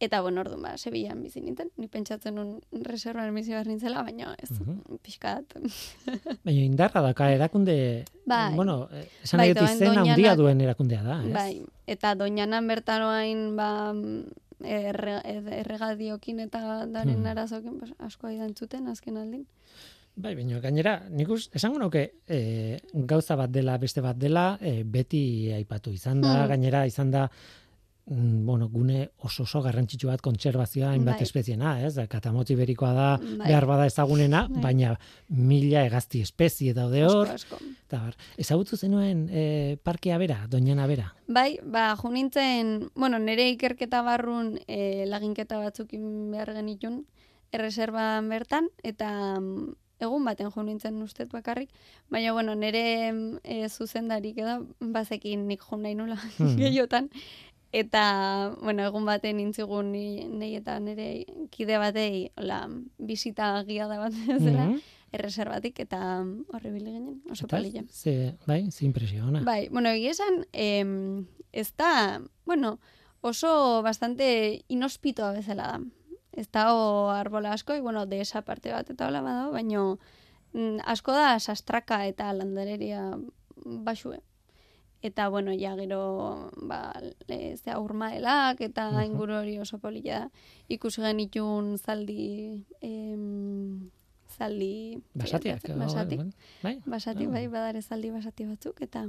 Eta, 0.00 0.20
bueno, 0.22 0.40
orduan, 0.42 0.62
ba, 0.62 0.76
Sevillan 0.78 1.22
bizi 1.22 1.40
nintzen. 1.40 1.70
Ni 1.76 1.88
pentsatzen 1.88 2.34
nun 2.34 2.60
reservan 2.86 3.34
bizi 3.34 3.50
behar 3.50 3.66
nintzela, 3.66 4.02
baina 4.02 4.34
ez, 4.42 4.50
Mhm. 4.60 4.98
pixkat. 5.02 5.54
Baina 6.44 6.62
indarra 6.62 7.00
daka 7.02 7.30
erakunde, 7.32 8.04
Bai. 8.26 8.54
bueno, 8.54 8.88
esan 9.22 9.38
Bai, 9.38 9.48
nahi 9.48 9.54
dut 9.54 9.62
doan 9.62 9.74
izen 9.76 9.88
handia 9.98 10.14
Doñanak- 10.16 10.36
duen 10.36 10.60
erakundea 10.60 11.02
da, 11.02 11.16
ez? 11.24 11.32
Bai, 11.34 11.62
eta 11.86 12.14
Doñanan 12.14 12.66
bertan 12.68 13.02
oain, 13.02 13.56
ba, 13.56 13.92
erre, 14.64 15.20
erregadiokin 15.60 16.40
eta 16.40 16.86
daren 16.86 17.16
Hmm. 17.16 17.26
arazokin, 17.26 17.80
asko 17.98 18.26
aidan 18.26 18.54
zuten 18.54 18.88
azken 18.88 19.16
aldin. 19.16 19.46
Bai, 20.16 20.34
baina 20.34 20.58
gainera, 20.58 21.04
nik 21.10 21.28
us, 21.30 21.48
esango 21.54 21.78
nuke 21.78 22.00
e, 22.26 22.80
gauza 22.92 23.36
bat 23.36 23.50
dela, 23.50 23.76
beste 23.78 24.00
bat 24.02 24.16
dela, 24.18 24.58
e, 24.60 24.82
beti 24.82 25.52
aipatu 25.54 25.92
izan 25.94 26.20
da, 26.20 26.42
Hmm. 26.42 26.48
gainera 26.48 26.86
izan 26.86 27.10
da, 27.10 27.30
bueno, 28.10 28.68
gune 28.72 29.10
oso 29.18 29.42
oso 29.42 29.60
garrantzitsu 29.60 30.08
bat 30.08 30.20
kontserbazioa 30.24 30.90
hainbat 30.94 31.18
Bai. 31.18 31.22
espeziena, 31.26 31.74
ez? 31.84 31.98
Katamotzi 32.08 32.54
berikoa 32.56 32.92
da, 32.96 33.08
Bai. 33.18 33.46
behar 33.50 33.66
bada 33.68 33.86
ezagunena, 33.86 34.46
Bai. 34.48 34.62
baina 34.62 34.94
mila 35.28 35.82
hegazti 35.84 36.22
espezie 36.24 36.72
daude 36.72 37.04
hor, 37.04 37.28
eta 37.28 37.98
bar, 38.00 38.16
ezagutu 38.40 38.76
zenuen 38.80 39.26
e, 39.30 39.76
parkea 39.82 40.16
bera, 40.18 40.46
doñana 40.48 40.86
bera. 40.86 41.10
Bai, 41.26 41.58
ba, 41.62 41.90
jo 42.00 42.08
nintzen, 42.10 42.88
bueno, 42.94 43.18
nire 43.18 43.50
ikerketa 43.50 44.00
barrun 44.02 44.54
e, 44.66 45.04
laginketa 45.06 45.58
batzukin 45.58 46.30
behar 46.32 46.54
genitun, 46.56 47.04
erreserban 47.52 48.28
bertan, 48.28 48.68
eta 48.84 49.10
mm, 49.40 49.74
egun 49.98 50.22
baten 50.24 50.50
jo 50.54 50.62
nintzen 50.62 51.00
ustet 51.02 51.30
bakarrik, 51.32 51.70
baina, 52.08 52.32
bueno, 52.32 52.54
nire 52.54 53.10
mm, 53.12 53.40
e, 53.42 53.68
zuzendarik 53.68 54.36
edo, 54.38 54.60
bazekin 54.80 55.46
nik 55.48 55.60
jo 55.66 55.76
nahi 55.76 55.94
nula 55.98 56.14
Mhm. 56.38 56.56
gehiotan, 56.62 57.08
eta, 57.72 58.54
bueno, 58.62 58.84
egun 58.86 59.04
baten 59.04 59.36
nintzigun 59.36 59.92
ni, 59.92 60.24
nei 60.28 60.54
eta 60.56 60.78
nire 60.80 61.26
kide 61.50 61.76
batei, 61.78 62.30
hola, 62.36 62.62
bisita 62.98 63.62
guiada 63.64 63.98
bat 63.98 64.12
zela, 64.40 64.66
Mhm. 64.68 64.80
erreserbatik, 65.12 65.78
eta 65.80 66.22
mm, 66.22 66.46
horri 66.52 66.70
bili 66.70 66.92
ginen, 66.92 67.22
oso 67.30 67.46
Eta, 67.46 67.56
palila. 67.56 67.82
ze, 67.90 68.34
bai, 68.46 68.70
ze 68.70 68.84
impresiona. 68.84 69.40
Bai, 69.42 69.68
bueno, 69.68 69.88
egia 69.88 70.10
esan, 70.10 70.46
em, 70.52 71.26
ez 71.52 71.72
da, 71.76 72.20
bueno, 72.44 72.78
oso 73.20 73.82
bastante 73.82 74.64
inospitoa 74.68 75.32
bezala 75.32 75.66
da. 75.66 75.80
Ez 76.32 76.50
da 76.52 76.72
o 76.74 77.08
arbola 77.10 77.52
asko, 77.52 77.74
y 77.74 77.80
bueno, 77.80 78.06
de 78.06 78.20
esa 78.20 78.42
parte 78.42 78.70
bat 78.70 78.88
eta 78.90 79.08
hola 79.08 79.22
badago, 79.22 79.52
baino 79.52 79.98
mm, 80.52 80.78
asko 80.84 81.12
da 81.12 81.38
sastraka 81.40 82.06
eta 82.06 82.32
landareria 82.32 83.16
basue. 83.64 84.20
Eta, 85.02 85.28
bueno, 85.28 85.52
ja 85.54 85.76
gero, 85.76 86.50
ba, 86.56 86.92
le, 87.28 87.56
zea 87.56 87.78
urmaelak 87.78 88.60
eta 88.60 88.90
Mhm. 88.90 89.04
inguru 89.12 89.34
hori 89.34 89.58
oso 89.60 89.78
polilla 89.78 90.18
da. 90.20 90.30
Ikusi 90.68 91.00
genitun 91.02 91.78
zaldi, 91.78 92.64
em, 92.80 93.90
zaldi... 94.36 94.98
Basatiak, 95.14 95.62
bai, 95.62 95.70
edo, 95.70 95.78
basati. 95.84 96.16
bai, 96.16 96.30
bai. 96.62 96.80
Basati, 96.86 97.24
Ah. 97.26 97.30
bai, 97.30 97.46
badare 97.48 97.82
zaldi 97.82 98.10
basati 98.10 98.44
batzuk, 98.44 98.80
eta 98.82 99.06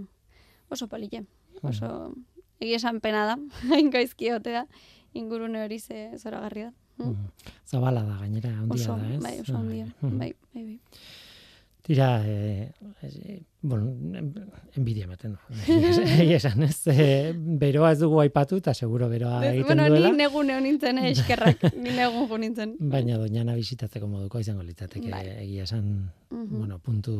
oso 0.69 0.87
polile, 0.87 1.25
oso 1.63 2.13
egia 2.59 2.75
esan 2.75 2.99
pena 3.01 3.25
da, 3.25 3.35
hain 3.73 3.89
gaizki 3.89 4.31
otea, 4.31 4.67
ingurune 5.13 5.63
hori 5.63 5.79
ze 5.79 6.11
zoragarri 6.17 6.63
da. 6.67 6.73
Mm. 6.99 7.15
Zabala 7.65 8.03
da 8.03 8.17
gainera, 8.19 8.51
Oso, 8.69 8.95
da, 8.97 9.09
ez? 9.15 9.21
bai, 9.23 9.39
oso 9.39 9.55
handia, 9.57 9.85
Mhm. 10.01 10.17
bai, 10.19 10.35
bai, 10.53 10.63
bai. 10.65 10.79
Tira, 11.89 12.21
eh, 12.23 12.71
eh, 13.01 13.41
bueno, 13.63 13.87
envidia 14.77 15.05
ematen 15.07 15.31
du. 15.33 15.39
Egia 16.21 16.35
esan, 16.37 16.61
ez? 16.67 16.75
Eh, 16.93 17.31
beroa 17.33 17.95
ez 17.95 17.99
dugu 18.03 18.19
aipatu, 18.21 18.59
eta 18.61 18.75
seguro 18.77 19.07
beroa 19.09 19.39
egiten 19.47 19.65
bueno, 19.71 19.87
duela. 19.89 20.11
ni 20.11 20.19
negun 20.19 20.51
egon 20.53 20.67
nintzen, 20.67 20.99
eh, 21.01 21.09
eskerrak, 21.15 21.63
ni 21.81 21.89
negun 21.97 22.27
jo 22.29 22.37
nintzen. 22.37 22.75
Baina 22.93 23.17
doñana 23.17 23.55
bisitatzeko 23.57 24.05
moduko 24.05 24.37
izango 24.43 24.61
litzateke 24.67 25.09
Bai. 25.09 25.23
egia 25.47 25.63
esan, 25.65 26.11
Mhm. 26.29 26.59
bueno, 26.59 26.77
puntu 26.77 27.15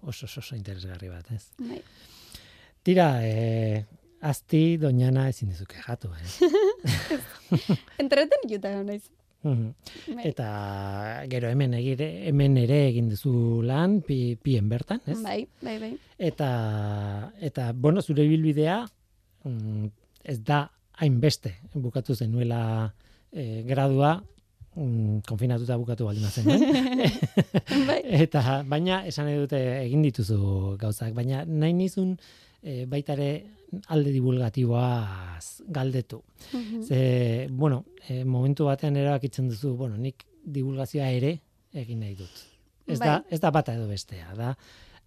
oso 0.00 0.24
oso, 0.24 0.40
oso 0.40 0.56
interesgarri 0.56 1.10
bat, 1.12 1.28
ez? 1.30 1.50
Bai. 1.58 1.82
Tira, 2.82 3.10
eh, 3.28 3.84
azti 4.22 4.78
doñana 4.78 5.28
ezin 5.28 5.50
dizu 5.52 5.66
kejatu, 5.68 6.08
eh? 6.16 6.48
Entreten 7.98 8.48
juta 8.48 8.72
naiz. 8.84 9.10
Mhm. 9.44 10.16
Bai. 10.16 10.24
Eta 10.30 10.48
gero 11.28 11.50
hemen 11.52 11.74
egire, 11.76 12.08
hemen 12.28 12.56
ere 12.56 12.80
egin 12.88 13.10
duzu 13.12 13.60
lan 13.66 14.00
pi, 14.06 14.36
pien 14.40 14.68
bertan, 14.68 15.02
ez? 15.06 15.18
Bai, 15.22 15.44
bai, 15.60 15.76
bai. 15.82 15.92
Eta, 16.18 16.50
eta 17.44 17.72
bueno, 17.76 18.02
zure 18.02 18.24
ibilbidea 18.24 18.78
mm, 19.44 19.90
ez 20.24 20.38
da 20.40 20.64
hainbeste 20.96 21.52
bukatu 21.74 22.16
zenuela 22.16 22.94
e, 23.32 23.62
gradua 23.68 24.14
mm, 24.76 25.24
konfinatuta 25.28 25.76
bukatu 25.76 26.08
baldin 26.08 26.24
bazen, 26.24 26.48
eh? 26.48 27.12
bai. 27.88 28.00
eta 28.24 28.62
baina 28.64 29.02
esan 29.10 29.28
nahi 29.28 29.42
dute 29.42 29.60
egin 29.82 30.06
dituzu 30.06 30.78
gauzak, 30.80 31.12
baina 31.16 31.44
nahi 31.44 31.76
nizun 31.76 32.16
e, 32.62 32.84
baitare 32.88 33.30
alde 33.88 34.12
divulgatiboaz 34.12 35.62
galdetu. 35.68 36.22
Mhm. 36.52 36.82
Ze, 36.82 37.48
bueno, 37.50 37.84
e, 38.08 38.24
momentu 38.24 38.64
batean 38.68 38.96
erabakitzen 38.96 39.48
duzu, 39.48 39.74
bueno, 39.76 39.96
nik 39.96 40.24
divulgazioa 40.44 41.08
ere 41.10 41.40
egin 41.72 42.00
nahi 42.00 42.14
dut. 42.14 42.42
Ez 42.86 42.98
da, 43.00 43.20
Bai. 43.20 43.32
ez 43.32 43.40
da 43.40 43.50
bata 43.50 43.72
edo 43.74 43.86
bestea, 43.88 44.34
da, 44.36 44.56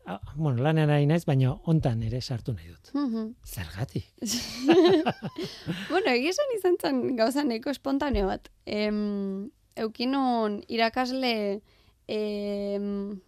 ah, 0.07 0.20
bueno, 0.36 0.63
lanean 0.63 0.89
ari 0.89 1.05
naiz, 1.05 1.26
baina 1.26 1.51
hontan 1.65 2.01
ere 2.03 2.22
sartu 2.22 2.53
nahi 2.53 2.68
dut. 2.72 2.89
Mhm. 2.93 3.36
Zergatik? 3.45 4.07
bueno, 5.91 6.09
egia 6.11 6.30
esan 6.34 6.55
izan 6.57 6.78
zen 6.82 7.01
gauza 7.20 7.43
nahiko 7.43 7.70
espontaneo 7.70 8.28
bat. 8.28 8.49
Em, 8.65 9.49
eukinon 9.76 10.63
irakasle 10.68 11.61
em, 12.07 13.20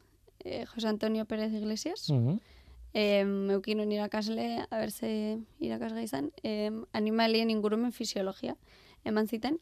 eh, 0.46 0.66
Jose 0.74 0.88
Antonio 0.88 1.26
Pérez 1.26 1.54
Iglesias, 1.54 2.10
Mhm. 2.10 2.40
Em, 2.94 3.50
eukinon 3.52 3.92
irakasle, 3.92 4.66
a 4.70 4.78
ber 4.78 4.92
ze 4.92 5.40
irakasga 5.60 6.02
izan, 6.02 6.32
em, 6.44 6.86
animalien 6.94 7.50
ingurumen 7.50 7.92
fisiologia 7.92 8.56
eman 9.04 9.28
ziten. 9.28 9.60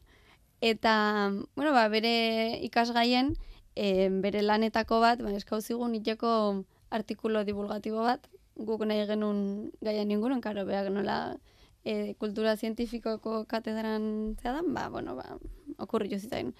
Eta, 0.60 1.30
bueno, 1.54 1.72
ba, 1.72 1.88
bere 1.88 2.58
ikasgaien, 2.66 3.36
em, 3.76 4.20
bere 4.22 4.42
lanetako 4.42 5.00
bat, 5.00 5.22
ba, 5.22 5.32
eskau 5.36 5.60
zigun 5.60 5.94
iteko 5.94 6.64
artikulo 6.90 7.44
divulgatibo 7.44 8.02
bat, 8.02 8.26
guk 8.56 8.82
nahi 8.84 9.06
genuen 9.06 9.70
gaian 9.80 10.10
inguruen, 10.10 10.40
karo, 10.40 10.64
beak 10.66 10.90
nola 10.90 11.38
e, 11.84 12.14
kultura 12.18 12.56
zientifikoko 12.56 13.44
katedran 13.46 14.36
zeadan, 14.42 14.74
ba, 14.74 14.88
bueno, 14.88 15.14
ba, 15.14 15.38
okurri 15.78 16.10
jo 16.10 16.18
zitzaion. 16.18 16.54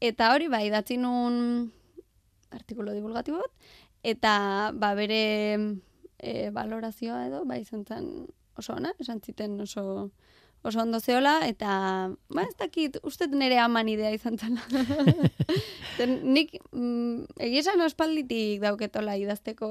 Eta 0.00 0.32
hori, 0.34 0.48
ba, 0.48 0.62
idatzi 0.62 0.98
nun 1.00 1.72
artikulo 2.50 2.92
divulgatibo 2.92 3.40
bat, 3.40 3.72
eta 4.02 4.70
ba, 4.74 4.92
bere 4.94 5.22
e, 6.18 6.50
valorazioa 6.50 7.26
edo, 7.26 7.44
ba, 7.44 7.56
izan 7.58 7.84
zen 7.86 8.26
oso 8.58 8.72
ona, 8.74 8.92
esan 9.00 9.20
ziten 9.24 9.60
oso 9.60 10.10
oso 10.66 10.80
ondo 10.82 10.98
zeola, 10.98 11.46
eta, 11.46 12.10
ba, 12.34 12.42
ez 12.42 12.56
dakit, 12.58 12.96
uste 13.06 13.28
nire 13.30 13.60
aman 13.62 13.88
idea 13.88 14.10
izan 14.10 14.34
zela. 14.38 14.58
Nik, 16.22 16.56
mm, 16.72 17.38
egia 17.46 17.60
esan 17.62 17.82
aspalditik 17.84 18.60
dauketola 18.62 19.14
idazteko, 19.18 19.68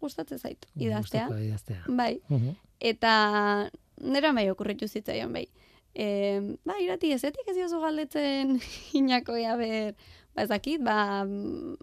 gustatzen 0.00 0.38
zait, 0.40 0.66
idaztea. 0.76 1.26
Gustuko 1.28 1.42
idaztea. 1.46 1.82
Bai, 1.88 2.20
Mhm. 2.28 2.52
eta 2.80 3.70
nera 4.00 4.32
bai 4.36 4.50
okurritu 4.50 4.88
zitzaion 4.88 5.32
bai. 5.32 5.46
E, 5.94 6.56
ba, 6.68 6.76
irati 6.84 7.12
ezetik 7.16 7.48
ez 7.48 7.56
diozu 7.56 7.80
galdetzen 7.80 8.58
inako 9.00 9.36
ea 9.40 9.56
ber, 9.56 9.94
ba 10.34 10.42
ez 10.44 10.48
dakit, 10.52 10.82
ba, 10.84 11.24
mm, 11.24 11.76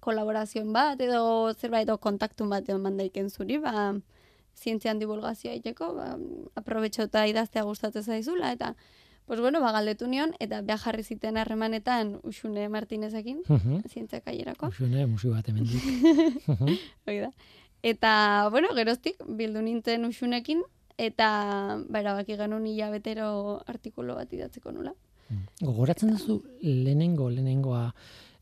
kolaborazioen 0.00 0.72
bat 0.72 1.00
edo 1.00 1.52
zerbait 1.54 1.84
edo 1.88 1.98
kontaktun 1.98 2.48
bat 2.50 2.68
edo 2.68 2.78
mandaiken 2.78 3.30
zuri, 3.30 3.58
ba, 3.58 3.94
zientzian 4.56 4.98
divulgazioa 4.98 5.52
egiteko, 5.54 5.94
ba, 5.94 6.16
aprobetxauta 6.56 7.26
idaztea 7.30 7.62
gustatzen 7.64 8.02
zaizula, 8.02 8.50
eta, 8.52 8.74
pues 9.26 9.40
bueno, 9.40 9.60
ba, 9.60 9.70
galdetu 9.72 10.08
nion, 10.10 10.32
eta 10.40 10.60
beha 10.62 10.76
jarri 10.78 11.04
ziten 11.04 11.36
harremanetan 11.38 12.16
Uxune 12.24 12.68
Martinezekin, 12.68 13.42
Mhm. 13.48 13.82
zientzia 13.88 14.20
kaierako. 14.20 14.66
Uxune, 14.68 15.06
musio 15.06 15.30
bat. 15.30 15.48
Mhm. 15.48 15.64
Hoi 17.06 17.18
da. 17.20 17.30
Eta, 17.82 18.48
bueno, 18.50 18.68
geroztik, 18.74 19.16
bildu 19.26 19.62
nintzen 19.62 20.04
usunekin, 20.04 20.62
eta, 20.98 21.78
ba, 21.88 22.00
erabaki 22.00 22.36
genuen 22.36 22.66
hilabetero 22.66 23.62
artikulu 23.66 24.14
bat 24.18 24.32
idatzeko 24.32 24.72
nula. 24.72 24.92
Gogoratzen 25.62 26.10
duzu 26.10 26.42
lehenengo, 26.60 27.30
lehenengoa, 27.30 27.94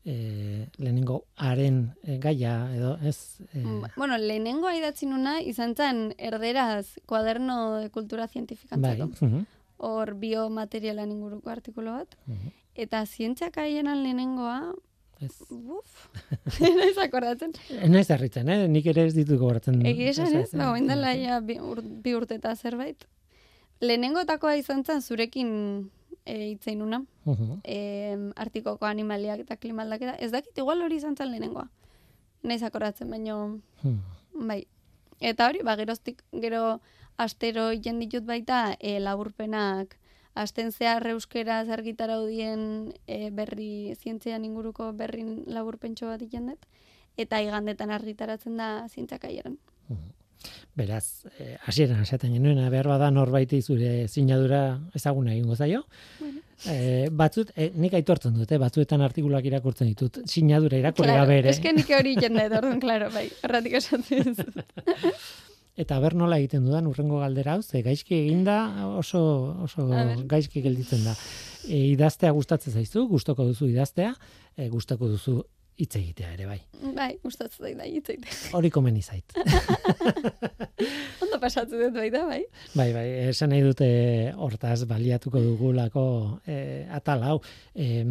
e, 0.05 0.67
lehenengo 0.77 1.25
haren 1.35 1.93
e, 2.03 2.17
gaia, 2.17 2.53
edo, 2.75 2.97
ez? 3.03 3.41
E, 3.53 3.63
Bueno, 3.97 4.17
lehenengoa 4.17 4.75
idatzi 4.77 5.05
nuna, 5.05 5.39
izan 5.41 5.75
zen 5.75 6.13
erderaz 6.17 6.97
kuaderno 7.05 7.77
de 7.79 7.89
kultura 7.89 8.23
bai. 8.27 8.33
zientifikantzako. 8.33 9.09
mhm, 9.25 9.45
Hor 9.79 10.13
biomaterialan 10.19 11.11
inguruko 11.11 11.49
artikulu 11.49 11.91
bat. 11.91 12.15
Eta 12.75 13.05
zientziak 13.05 13.57
aienan 13.57 14.03
lehenengoa, 14.03 14.73
Ez. 15.21 15.33
buf, 15.49 16.07
naiz 16.79 16.97
akordatzen. 16.97 17.51
Naiz 17.91 18.09
harritzen, 18.11 18.47
eh? 18.49 18.67
Nik 18.71 18.85
ere 18.87 19.05
ez 19.07 19.13
ditut 19.15 19.37
gogoratzen. 19.39 19.81
Egia 19.85 20.09
esan 20.11 20.35
ez, 20.35 20.49
ba, 20.55 20.71
oin 20.71 20.87
dela 20.87 21.13
eh, 21.13 21.23
ja 21.25 21.39
bi, 21.43 21.57
ur, 21.59 21.81
bi 21.83 22.13
urte 22.15 22.35
eta 22.39 22.55
zerbait. 22.55 23.03
Lehenengotakoa 23.81 24.55
izan 24.59 24.83
zen 24.83 25.01
zurekin 25.01 25.49
e, 26.25 26.49
itzein 26.49 26.81
Mhm. 27.25 27.59
em, 27.63 28.31
artikoko 28.35 28.85
animaliak 28.85 29.39
eta 29.39 29.57
klimaldaketa. 29.57 30.15
Ez 30.19 30.31
dakit, 30.31 30.57
igual 30.57 30.81
hori 30.81 30.95
izan 30.95 31.15
zen 31.15 31.31
lehenengoa. 31.31 31.69
Naiz 32.43 32.63
akoratzen, 32.63 33.09
baino, 33.09 33.59
Mhm. 33.83 34.47
bai. 34.47 34.67
Eta 35.19 35.47
hori, 35.49 35.59
ba, 35.63 35.75
geroztik, 35.75 36.23
gero 36.31 36.79
astero 37.17 37.71
jen 37.73 37.99
ditut 37.99 38.23
baita 38.25 38.77
e, 38.79 38.99
laburpenak, 38.99 39.97
asten 40.35 40.71
zehar 40.71 41.05
euskera 41.07 41.59
argitaraudien 41.59 42.93
e, 43.07 43.29
berri, 43.29 43.93
zientzean 43.95 44.45
inguruko 44.45 44.93
berrin 44.93 45.43
laburpentso 45.47 46.07
bat 46.07 46.21
iten 46.21 46.47
dut, 46.47 46.65
eta 47.17 47.41
igandetan 47.41 47.91
argitaratzen 47.91 48.55
da 48.57 48.87
zientziak 48.87 49.25
aieran. 49.25 49.57
Beraz, 50.75 51.25
eh, 51.37 51.57
hasieran 51.65 52.01
esaten 52.01 52.33
genuen, 52.33 52.61
behar 52.71 52.87
bada 52.87 53.09
norbaiti 53.11 53.61
zure 53.61 54.07
sinadura 54.07 54.79
ezaguna 54.95 55.33
egingo 55.33 55.55
zaio. 55.55 55.85
Bueno. 56.19 56.39
Eh, 56.67 57.07
batzut, 57.11 57.53
eh, 57.55 57.69
nik 57.79 57.93
aitortzen 57.95 58.33
dut, 58.35 58.51
eh, 58.51 58.57
batzuetan 58.59 59.01
artikuluak 59.01 59.45
irakurtzen 59.47 59.87
ditut, 59.87 60.19
sinadura 60.27 60.77
irakurri 60.77 61.07
Claro, 61.07 61.21
gabe 61.23 61.37
ere. 61.39 61.53
eske 61.53 61.71
nik 61.71 61.89
hori 61.95 62.15
dut, 62.19 62.51
orduan, 62.51 62.79
claro, 62.85 63.09
bai, 63.13 63.29
erratik 63.43 63.77
esatzen. 63.79 64.35
Eta 65.79 65.99
ber 66.03 66.17
nola 66.19 66.35
egiten 66.41 66.65
dudan 66.67 66.89
urrengo 66.89 67.21
galdera 67.21 67.53
hau, 67.55 67.61
ze 67.63 67.81
gaizki 67.81 68.17
eginda 68.25 68.57
oso, 68.97 69.21
oso 69.63 69.87
gaizki 70.27 70.61
gelditzen 70.65 71.05
da. 71.07 71.13
E, 71.63 71.93
idaztea 71.93 72.33
gustatzen 72.35 72.73
zaizu, 72.73 73.05
gustoko 73.07 73.45
duzu 73.47 73.69
idaztea, 73.71 74.11
e, 74.57 74.67
gustoko 74.67 75.07
duzu 75.07 75.37
hitz 75.79 75.95
egitea 75.95 76.33
ere 76.35 76.45
bai. 76.49 76.59
bai, 76.95 77.13
gustatzen 77.23 77.77
da, 77.79 77.85
hitzeite. 77.87 78.27
Hori 78.57 78.69
komeni 78.69 79.01
zait. 79.01 79.31
Ondo 81.23 81.39
pasatzen 81.41 81.79
dut 81.85 81.95
baita, 81.95 82.25
bai. 82.27 82.41
Bai, 82.75 82.89
bai, 82.95 83.05
esan 83.29 83.51
nahi 83.53 83.63
dute 83.65 83.87
hortaz 84.37 84.81
baliatuko 84.89 85.41
dugulako 85.43 86.03
e, 86.47 86.57
atal 86.95 87.23
hau. 87.27 87.37
E, 87.75 88.03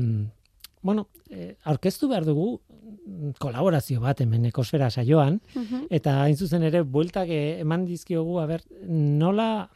bueno, 0.82 1.08
e, 1.30 1.54
aurkeztu 1.68 2.08
behar 2.12 2.24
dugu 2.28 2.48
mm, 2.60 3.34
kolaborazio 3.42 4.00
bat 4.04 4.20
hemen 4.24 4.46
ekosfera 4.50 4.90
saioan, 4.90 5.40
Mhm. 5.54 5.86
eta 5.90 6.20
hain 6.22 6.36
zuzen 6.36 6.62
ere 6.62 6.82
bueltak 6.82 7.28
eh, 7.28 7.60
eman 7.60 7.84
dizkiogu, 7.88 8.38
aber, 8.40 8.62
nola 8.88 9.68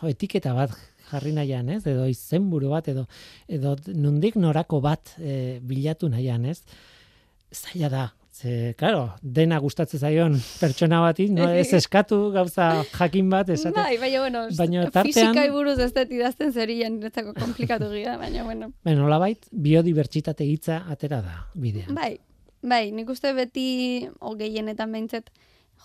jo, 0.00 0.08
etiketa 0.08 0.54
bat 0.56 0.72
jarri 1.10 1.32
nahian, 1.36 1.68
ez? 1.68 1.82
Edo 1.86 2.06
izenburu 2.08 2.70
bat, 2.72 2.88
edo, 2.88 3.06
edo 3.48 3.76
nundik 3.92 4.36
norako 4.40 4.80
bat 4.80 5.16
e, 5.20 5.60
bilatu 5.62 6.08
nahian, 6.08 6.44
ez? 6.48 6.62
Zaila 7.54 7.88
da, 7.92 8.04
ze, 8.34 8.74
claro, 8.78 9.04
dena 9.22 9.60
gustatzen 9.62 10.00
zaion 10.02 10.34
pertsona 10.60 11.00
bati, 11.04 11.28
no, 11.30 11.46
ez 11.54 11.68
eskatu 11.80 12.18
gauza 12.34 12.68
jakin 12.98 13.30
bat, 13.30 13.48
esate. 13.54 13.76
Bai, 13.78 13.96
baina, 14.02 14.20
bueno, 14.24 14.42
Baina 14.58 14.84
tartean- 14.90 15.12
fisikai 15.12 15.48
buruz 15.54 15.78
ez 15.78 15.92
dut 15.94 16.10
idazten 16.12 16.52
zerian 16.52 16.98
niretzako 16.98 17.34
komplikatu 17.38 17.90
gira, 17.94 18.16
baina, 18.18 18.44
bueno. 18.44 18.72
Baina 18.86 19.00
nolabait, 19.04 19.46
biodibertsitate 19.52 20.44
hitza 20.50 20.82
atera 20.90 21.22
da 21.22 21.36
bidean. 21.54 21.94
Bai, 21.94 22.16
bai, 22.62 22.84
nik 22.92 23.08
uste 23.14 23.32
beti, 23.38 23.68
o 24.20 24.34
gehienetan 24.40 24.92
behintzet, 24.92 25.30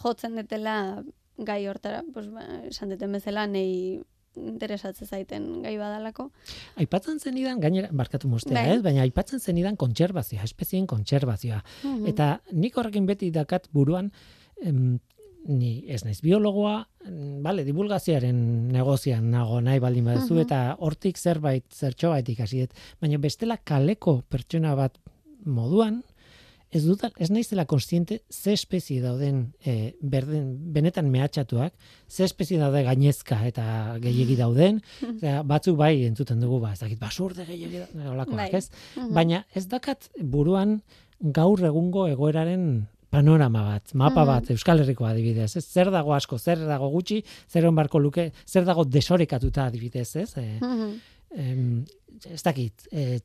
jotzen 0.01 0.35
detela 0.41 1.03
gai 1.37 1.61
hortara, 1.71 2.01
pues, 2.13 2.27
ba, 2.33 2.43
esan 2.67 2.89
duten 2.91 3.13
bezala, 3.15 3.45
nei 3.47 4.01
interesatzen 4.47 5.07
zaiten 5.07 5.61
gai 5.63 5.77
badalako. 5.77 6.31
Aipatzen 6.77 7.19
zenidan, 7.19 7.59
gainera, 7.59 7.89
barkatu 7.91 8.27
mostea, 8.27 8.53
Bai. 8.61 8.77
ez? 8.77 8.81
Baina 8.83 9.01
aipatzen 9.01 9.39
zenidan 9.39 9.75
kontserbazioa, 9.75 10.43
espezien 10.43 10.87
kontserbazioa. 10.87 11.63
Mhm. 11.83 12.07
Eta 12.07 12.41
nik 12.51 12.77
horrekin 12.77 13.05
beti 13.05 13.31
dakat 13.31 13.67
buruan, 13.73 14.11
em, 14.61 14.99
ni 15.47 15.85
ez 15.87 16.03
naiz 16.03 16.19
biologoa, 16.21 16.87
mm, 17.05 17.41
bale, 17.41 17.63
divulgazioaren 17.63 18.67
negozian 18.73 19.31
nago 19.31 19.61
nahi 19.61 19.79
baldin 19.79 20.05
baduzu, 20.05 20.33
Mhm. 20.33 20.41
eta 20.41 20.75
hortik 20.79 21.17
zerbait, 21.17 21.63
zertxo 21.73 22.09
bait 22.09 22.27
ikasi 22.27 22.59
dut. 22.59 22.73
Baina 23.01 23.17
bestela 23.17 23.57
kaleko 23.57 24.23
pertsona 24.27 24.75
bat 24.75 24.97
moduan, 25.45 26.03
ez 26.71 26.83
dut, 26.85 27.01
ez 27.17 27.29
naizela 27.33 27.65
konstiente 27.65 28.19
ze 28.29 28.51
espezie 28.53 29.01
dauden 29.01 29.53
e, 29.65 29.93
berden, 30.01 30.51
benetan 30.73 31.09
mehatxatuak, 31.09 31.73
ze 32.07 32.23
espezie 32.23 32.59
daude 32.61 32.83
gainezka 32.85 33.39
eta 33.47 33.97
gehiegi 34.03 34.35
dauden, 34.37 34.81
Osea, 35.15 35.41
batzuk 35.43 35.77
bai 35.77 36.03
entzuten 36.05 36.39
dugu, 36.39 36.59
ba, 36.61 36.73
ez 36.73 36.79
dakit, 36.79 36.99
basurde 36.99 37.45
gehiegi 37.47 37.81
olakoak, 38.11 38.35
Bai. 38.37 38.49
ez? 38.53 38.69
Mhm. 38.95 39.13
Baina 39.13 39.43
ez 39.55 39.65
dakat 39.67 40.09
buruan 40.21 40.81
gaur 41.19 41.59
egungo 41.65 42.05
egoeraren 42.07 42.85
panorama 43.09 43.63
bat, 43.71 43.93
mapa 43.97 44.21
Mhm. 44.21 44.27
bat, 44.27 44.49
Euskal 44.53 44.79
Herriko 44.83 45.05
adibidez, 45.09 45.55
ez? 45.57 45.65
Zer 45.65 45.89
dago 45.89 46.13
asko, 46.13 46.37
zer 46.37 46.59
dago 46.67 46.89
gutxi, 46.93 47.23
zer 47.49 47.65
on 47.65 47.73
barko 47.75 47.97
luke, 47.99 48.31
zer 48.45 48.63
dago 48.65 48.85
desorekatuta 48.85 49.65
adibidez, 49.65 50.15
ez? 50.15 50.37
E, 50.37 50.59
em, 51.35 51.83
ez 52.29 52.43
dakit, 52.43 52.85
e, 52.91 53.19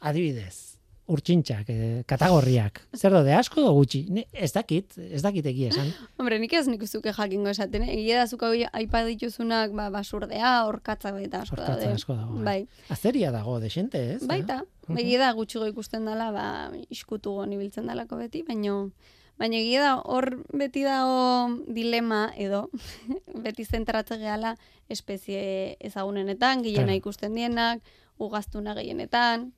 adibidez, 0.00 0.75
urtsintxak, 1.08 1.68
e, 1.70 2.02
kategorriak, 2.10 2.80
zer 2.98 3.12
daude 3.14 3.32
asko 3.36 3.60
edo 3.62 3.72
gutxi, 3.76 4.00
ne, 4.10 4.24
ez 4.32 4.48
dakit, 4.52 4.96
ez 4.98 5.20
dakit 5.22 5.46
egia 5.46 5.68
esan. 5.70 5.92
Hombre, 6.18 6.38
nik 6.42 6.52
ez 6.58 6.66
nik 6.66 6.82
zuke 6.88 7.12
jakingo 7.14 7.48
esaten, 7.52 7.84
eh? 7.86 7.92
egia 7.94 8.18
da 8.22 8.26
zuk 8.26 8.42
hau 8.42 8.52
aipa 8.72 9.04
dituzunak 9.06 9.70
ba, 9.76 9.88
basurdea, 9.94 10.54
orkatza 10.66 11.12
eta 11.22 11.42
asko 11.44 11.56
Orkatza 11.60 11.76
daude. 11.80 11.92
asko 11.94 12.16
dago, 12.18 12.34
bai. 12.40 12.44
Bai, 12.66 12.88
Azeria 12.96 13.30
dago, 13.30 13.58
desente, 13.60 14.00
ez? 14.16 14.22
baita, 14.26 14.62
Mhm. 14.88 14.98
egia 14.98 15.18
da 15.18 15.32
gutxigo 15.34 15.66
ikusten 15.66 16.04
dela, 16.06 16.30
ba, 16.30 16.46
iskutu 16.90 17.32
goni 17.38 17.56
biltzen 17.56 17.86
dalako 17.86 18.16
beti, 18.16 18.42
baino, 18.46 18.90
baina 19.38 19.56
egia 19.58 19.82
da 19.82 19.94
hor 20.02 20.42
beti 20.52 20.82
dago 20.82 21.50
dilema 21.68 22.32
edo, 22.36 22.68
beti 23.44 23.64
zentratzen 23.64 24.18
gehala 24.22 24.56
espezie 24.88 25.76
ezagunenetan, 25.80 26.62
gehiena 26.62 26.94
ikusten 26.94 27.34
dienak, 27.34 27.82
ugaztuna 28.18 28.74
gehienetan, 28.78 29.52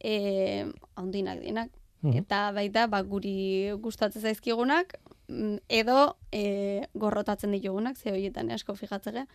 e, 0.00 0.66
handinak 0.94 1.40
dienak, 1.40 1.70
Mhm. 2.02 2.16
eta 2.18 2.52
baita 2.52 2.86
ba, 2.86 3.00
guri 3.02 3.70
gustatzen 3.80 4.22
zaizkigunak 4.22 4.98
mm, 5.28 5.56
edo 5.68 6.16
e, 6.30 6.86
gorrotatzen 6.94 7.50
ditugunak, 7.52 7.96
ze 7.96 8.10
horietan 8.12 8.50
asko 8.50 8.74
fijatzen 8.74 9.14
gea. 9.14 9.26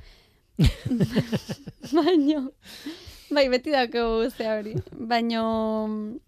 Baino, 1.91 2.51
bai, 3.32 3.47
beti 3.49 3.72
daukagu 3.74 4.30
ze 4.32 4.47
hori. 4.47 4.76
Baino, 4.91 5.43
mm, 5.88 6.20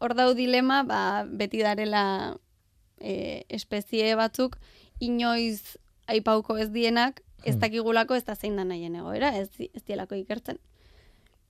hor 0.00 0.14
dau 0.14 0.34
dilema, 0.34 0.82
ba, 0.84 1.24
beti 1.28 1.62
darela 1.64 2.36
e, 3.00 3.44
espezie 3.48 4.14
batzuk, 4.16 4.56
inoiz 5.00 5.76
aipauko 6.06 6.56
ez 6.56 6.70
dienak, 6.70 7.22
ez 7.44 7.54
Hmm. 7.54 7.60
dakigulako 7.60 8.14
ez 8.14 8.24
da 8.24 8.34
zein 8.34 8.56
da 8.56 8.64
nahien 8.64 8.94
egoera, 8.96 9.34
ez, 9.36 9.50
ez 9.74 9.82
dielako 9.84 10.14
ikertzen. 10.14 10.58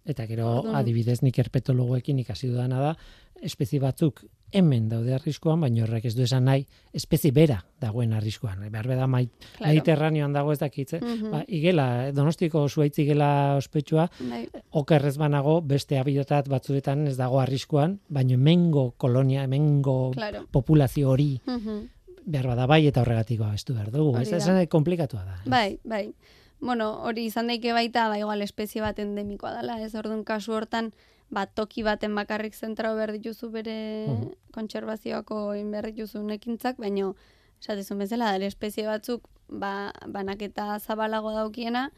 Eta 0.06 0.26
gero, 0.26 0.60
Orduan- 0.62 0.76
adibidez, 0.76 1.20
nik 1.22 1.38
herpetologoekin 1.38 2.18
ikasi 2.22 2.46
dudana 2.48 2.78
da, 2.80 2.96
espezie 3.42 3.80
batzuk 3.82 4.22
hemen 4.52 4.88
daude 4.88 5.12
arriskuan, 5.12 5.60
baina 5.60 5.82
horrek 5.82 6.04
ez 6.06 6.14
du 6.14 6.22
esan 6.22 6.44
nahi, 6.46 6.62
espezie 6.94 7.32
bera 7.34 7.58
dagoen 7.82 8.12
arriskuan. 8.14 8.62
Behar 8.70 8.86
da 8.86 9.06
mai, 9.10 9.26
Claro. 9.56 9.72
Mediterraneoan 9.72 10.32
dago 10.32 10.52
ez 10.52 10.58
dakitze. 10.60 11.00
Mhm. 11.00 11.30
Ba, 11.32 11.42
igela, 11.48 12.12
donostiko 12.12 12.68
zuaitz 12.68 12.98
igela 13.02 13.56
ospetsua, 13.58 14.08
Bai, 14.20 14.48
okerrez 14.70 15.16
banago, 15.18 15.60
beste 15.62 15.98
habitat 15.98 16.48
batzuetan 16.48 17.06
ez 17.08 17.16
dago 17.16 17.40
arriskuan, 17.40 17.98
baina 18.08 18.34
hemengo 18.34 18.92
kolonia, 18.96 19.42
hemengo 19.44 20.12
claro. 20.14 20.46
populazio 20.50 21.10
hori 21.10 21.40
Mhm. 21.46 21.88
behar 22.26 22.46
bada 22.46 22.66
bai 22.66 22.86
eta 22.86 23.02
horregatik 23.02 23.38
babestu 23.40 23.74
behar 23.74 23.90
dugu. 23.90 24.16
Ez 24.18 24.30
da. 24.30 24.36
esan 24.38 24.66
komplikatua 24.68 25.24
da. 25.24 25.40
Bai, 25.44 25.78
bai. 25.84 26.14
Bueno, 26.60 27.02
hori 27.04 27.26
izan 27.28 27.48
daike 27.50 27.72
baita, 27.76 28.08
ba, 28.08 28.18
igual 28.18 28.40
espezie 28.42 28.80
bat 28.80 28.98
endemikoa 28.98 29.52
dela, 29.58 29.76
ez 29.84 29.94
orduan 29.94 30.24
kasu 30.24 30.54
hortan, 30.56 30.92
ba, 31.28 31.44
toki 31.46 31.82
baten 31.84 32.14
bakarrik 32.16 32.54
zentrao 32.54 32.94
behar 32.96 33.12
dituzu 33.12 33.50
bere 33.50 34.06
Mhm. 34.08 34.30
kontserbazioako 34.52 35.54
egin 35.54 35.70
behar 35.70 35.86
dituzun 35.92 36.30
ekintzak, 36.30 36.78
baino, 36.78 37.14
esatizun 37.60 37.98
bezala, 37.98 38.32
dara 38.32 38.46
espezie 38.46 38.86
batzuk, 38.86 39.28
ba, 39.48 39.92
banaketa 40.06 40.78
zabalago 40.80 41.30
daukiena, 41.32 41.90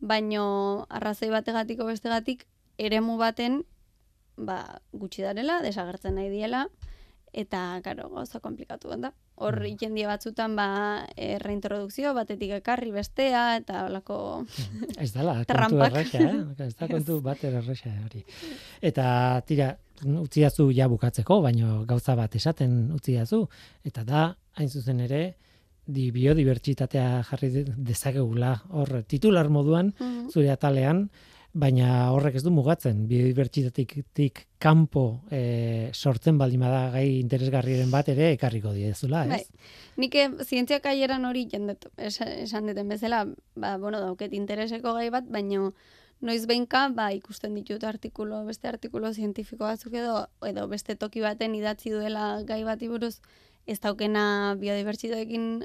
baino 0.00 0.86
arrazoi 0.90 1.30
bategatiko 1.30 1.84
bestegatik, 1.86 2.46
eremu 2.78 3.16
baten, 3.16 3.64
ba, 4.36 4.80
gutxi 4.92 5.22
darela, 5.22 5.62
desagertzen 5.62 6.14
nahi 6.16 6.28
diela, 6.28 6.68
eta, 7.32 7.80
karo, 7.82 8.10
gauza 8.10 8.40
komplikatu 8.40 8.88
da. 9.00 9.12
Hor, 9.36 9.56
Mm. 9.60 9.66
ikendie 9.74 10.06
batzutan, 10.06 10.54
ba, 10.54 11.06
e, 11.16 11.38
reintrodukzio, 11.42 12.12
batetik 12.14 12.52
ekarri 12.60 12.92
bestea, 12.94 13.56
eta 13.56 13.84
holako... 13.86 14.44
Ez 14.96 15.10
dala, 15.12 15.40
kontu 15.48 15.80
erresa, 15.82 16.18
eh? 16.22 16.44
Ez 16.68 16.74
da 16.78 16.86
kontu 16.88 17.20
bat 17.20 17.42
erresa 17.44 17.90
hori. 18.04 18.22
Eta 18.80 19.40
tira, 19.46 19.72
utziazu 20.04 20.68
ja 20.70 20.86
bukatzeko, 20.88 21.40
baino 21.42 21.84
gauza 21.84 22.14
bat 22.14 22.34
esaten 22.38 22.92
utziazu. 22.94 23.48
Eta 23.84 24.04
da, 24.04 24.36
hain 24.54 24.68
zuzen 24.70 25.00
ere, 25.00 25.34
di 25.86 26.10
biodibertsitatea 26.14 27.22
jarri 27.28 27.50
de- 27.52 27.64
dezakegula 27.76 28.54
hor 28.70 29.02
titular 29.02 29.50
moduan 29.50 29.92
Mhm. 29.98 30.30
zure 30.30 30.50
atalean, 30.50 31.08
baina 31.54 32.10
horrek 32.10 32.40
ez 32.40 32.42
du 32.42 32.50
mugatzen 32.50 33.04
biodibertsitatetik 33.06 34.40
kanpo 34.58 35.04
e, 35.30 35.90
sortzen 35.94 36.38
baldin 36.38 36.64
bada 36.66 36.88
gai 36.96 37.20
interesgarriren 37.20 37.92
bat 37.94 38.08
ere 38.10 38.32
ekarriko 38.34 38.72
diezula, 38.74 39.22
ez? 39.24 39.44
Bai. 39.44 39.66
Nik 40.02 40.16
eh, 40.18 40.28
zientziak 40.42 40.88
aieran 40.90 41.24
hori 41.28 41.46
jendet, 41.52 41.86
esan, 41.96 42.66
deten 42.66 42.90
bezala, 42.90 43.22
ba, 43.54 43.76
bueno, 43.78 44.02
dauket 44.02 44.34
intereseko 44.34 44.96
gai 44.98 45.06
bat, 45.14 45.28
baino 45.30 45.70
noiz 46.24 46.42
behinka, 46.50 46.88
ba, 46.96 47.12
ikusten 47.14 47.54
ditut 47.54 47.86
artikulo, 47.86 48.42
beste 48.48 48.68
artikulo 48.72 49.12
zientifiko 49.14 49.68
batzuk 49.68 49.94
edo, 50.00 50.24
edo 50.48 50.66
beste 50.70 50.96
toki 50.98 51.22
baten 51.22 51.54
idatzi 51.54 51.94
duela 51.94 52.40
gai 52.48 52.64
bati 52.66 52.90
buruz, 52.90 53.20
ez 53.70 53.78
daukena 53.80 54.56
biodibertsitateekin 54.60 55.62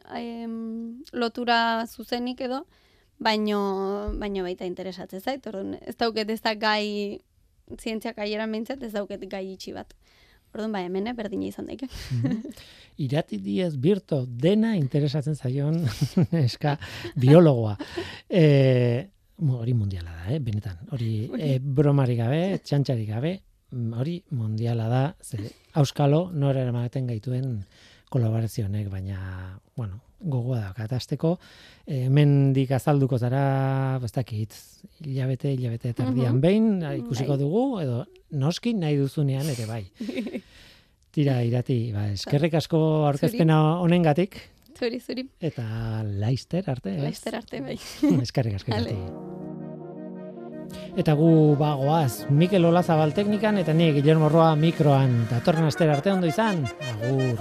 lotura 1.18 1.60
zuzenik 1.90 2.46
edo, 2.46 2.62
baino, 3.20 3.60
baino 4.20 4.44
baita 4.48 4.68
interesatzen 4.68 5.22
zait, 5.22 5.46
orduan, 5.48 5.76
ez 5.86 5.96
dauket 6.00 6.30
ez 6.32 6.40
da 6.42 6.56
gai 6.56 7.20
zientziak 7.78 8.18
aieran 8.24 8.52
behintzat, 8.52 8.84
ez 8.84 8.94
dauket 8.96 9.26
gai 9.30 9.46
itxi 9.54 9.76
bat. 9.76 9.94
Orduan, 10.54 10.72
ba, 10.74 10.82
hemen, 10.82 11.12
eh, 11.12 11.14
berdina 11.14 11.46
izan 11.46 11.68
daike. 11.70 11.86
Irati 13.06 13.38
diez 13.44 13.76
birto 13.78 14.24
dena 14.26 14.74
interesatzen 14.80 15.38
zaion 15.38 15.84
eska 16.46 16.74
biologoa. 17.20 17.76
E, 18.26 19.06
hori 19.46 19.76
mundiala 19.78 20.16
da, 20.16 20.26
eh, 20.34 20.40
benetan. 20.44 20.82
Hori 20.96 21.12
e, 21.38 21.52
bromari 21.60 22.18
gabe, 22.18 22.42
txantxari 22.66 23.06
gabe, 23.06 23.36
mm, 23.76 23.94
hori 24.02 24.18
mundiala 24.34 24.90
da, 24.90 25.04
ze 25.22 25.54
auskalo 25.78 26.30
nora 26.34 26.66
eramaten 26.66 27.08
gaituen 27.08 27.60
kolaborazionek, 28.10 28.90
baina, 28.90 29.60
bueno, 29.78 30.02
gogoa 30.22 30.60
da, 30.60 30.74
katasteko, 30.76 31.38
hemendik 31.88 32.72
azalduko 32.76 33.18
zara, 33.18 34.00
ez 34.04 34.12
dakit, 34.12 34.54
hilabete, 35.06 35.54
hilabete 35.56 35.90
eta 35.94 36.04
erdian 36.04 36.34
Mhm. 36.36 36.42
behin, 36.42 36.84
ikusiko 37.06 37.36
Bai. 37.36 37.40
dugu, 37.40 37.80
edo 37.82 38.06
noski 38.32 38.74
nahi 38.74 38.98
duzunean 38.98 39.48
ere 39.50 39.66
bai. 39.66 39.86
Tira, 41.12 41.42
irati, 41.44 41.92
ba, 41.92 42.10
eskerrik 42.12 42.54
asko 42.54 42.78
aurkezpena 43.08 43.80
honengatik 43.82 44.38
Zuri, 44.78 45.00
zuri. 45.00 45.28
eta 45.42 46.04
laister 46.04 46.64
arte, 46.70 46.96
ez? 46.96 47.02
Laizter 47.04 47.36
arte, 47.36 47.62
bai. 47.62 47.78
eskerrik 48.22 48.56
asko. 48.56 48.72
Eta 50.98 51.14
gu 51.14 51.56
bagoaz, 51.58 52.30
Mikel 52.30 52.66
Olazabal 52.66 53.14
teknikan 53.14 53.58
eta 53.58 53.74
ni 53.74 53.92
Guillermo 53.92 54.30
Roa 54.30 54.56
mikroan. 54.56 55.26
Datorren 55.30 55.64
astera 55.66 55.94
arte 55.96 56.12
ondo 56.12 56.28
izan. 56.28 56.66
Agur. 56.94 57.40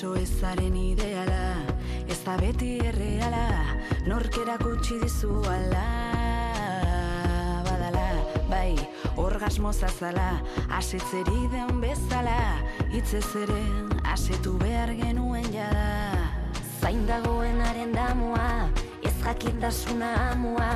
Kompromiso 0.00 0.16
ezaren 0.16 0.76
ideala, 0.76 1.60
ez 2.08 2.16
da 2.24 2.32
beti 2.40 2.78
erreala, 2.88 3.42
nork 4.08 4.38
erakutsi 4.40 4.96
dizu 5.02 5.42
ala, 5.44 5.82
badala, 7.66 8.06
bai, 8.48 8.78
orgasmo 9.20 9.74
zazala, 9.74 10.40
asetzeri 10.78 11.42
den 11.52 11.82
bezala, 11.82 12.38
hitzez 12.94 13.26
ere, 13.42 13.60
asetu 14.14 14.54
behar 14.62 14.94
genuen 15.02 15.50
jada. 15.52 16.16
Zain 16.80 17.04
dagoenaren 17.04 17.92
damua, 17.92 18.70
ez 19.04 19.12
jakintasuna 19.20 20.14
amua, 20.30 20.70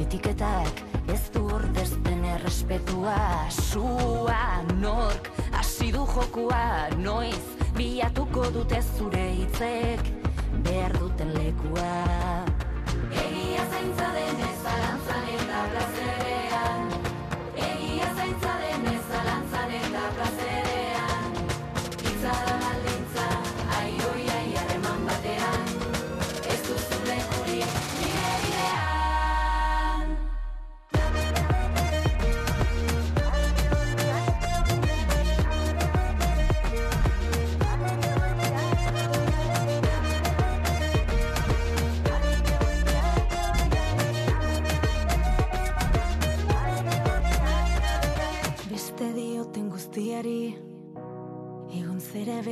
etiketak 0.00 0.80
ez 1.12 1.28
du 1.34 1.44
ordezten 1.58 2.24
errespetua, 2.24 3.20
sua, 3.52 4.64
nork, 4.80 5.28
hasi 5.52 5.92
du 5.92 6.08
jokua, 6.08 6.88
noiz, 7.04 7.55
biatuko 7.76 8.46
dute 8.54 8.78
zure 8.96 9.24
hitzek 9.36 10.06
behar 10.64 10.94
duten 11.00 11.32
lekua. 11.36 11.90
Egia 13.24 13.64
zaintza 13.72 14.08
denez 14.16 14.65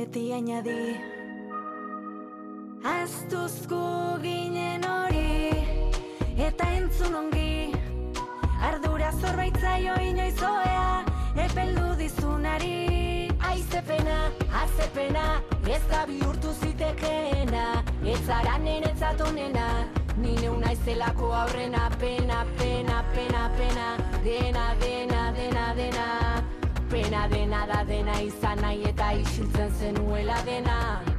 beti 0.05 0.31
añadi 0.33 0.97
Aztuzko 2.83 4.19
ginen 4.21 4.83
hori 4.83 5.49
Eta 6.37 6.65
entzun 6.77 7.15
ongi. 7.15 7.73
Ardura 8.61 9.11
zorbaitzaio 9.11 9.95
inoizoea 10.09 11.05
Epeldu 11.45 11.95
dizunari. 11.97 13.31
Aizepena, 13.49 14.17
azepena 14.61 15.25
Ez 15.65 15.81
da 15.89 16.05
bihurtu 16.05 16.53
zitekeena. 16.61 17.65
Ez 18.05 18.21
zara 18.27 18.57
nenetzat 18.57 19.21
onena 19.21 19.67
Ni 20.17 20.35
neu 20.41 20.57
naizelako 20.59 21.33
aurrena 21.33 21.89
Pena, 21.99 22.45
pena, 22.57 23.03
pena, 23.15 23.49
pena. 23.57 23.87
Dena, 24.23 24.73
dena, 24.81 25.14
izan 28.21 28.61
nahi 28.61 28.83
eta 28.93 29.11
isiltzen 29.13 29.71
zenuela 29.79 30.41
dena 30.45 31.14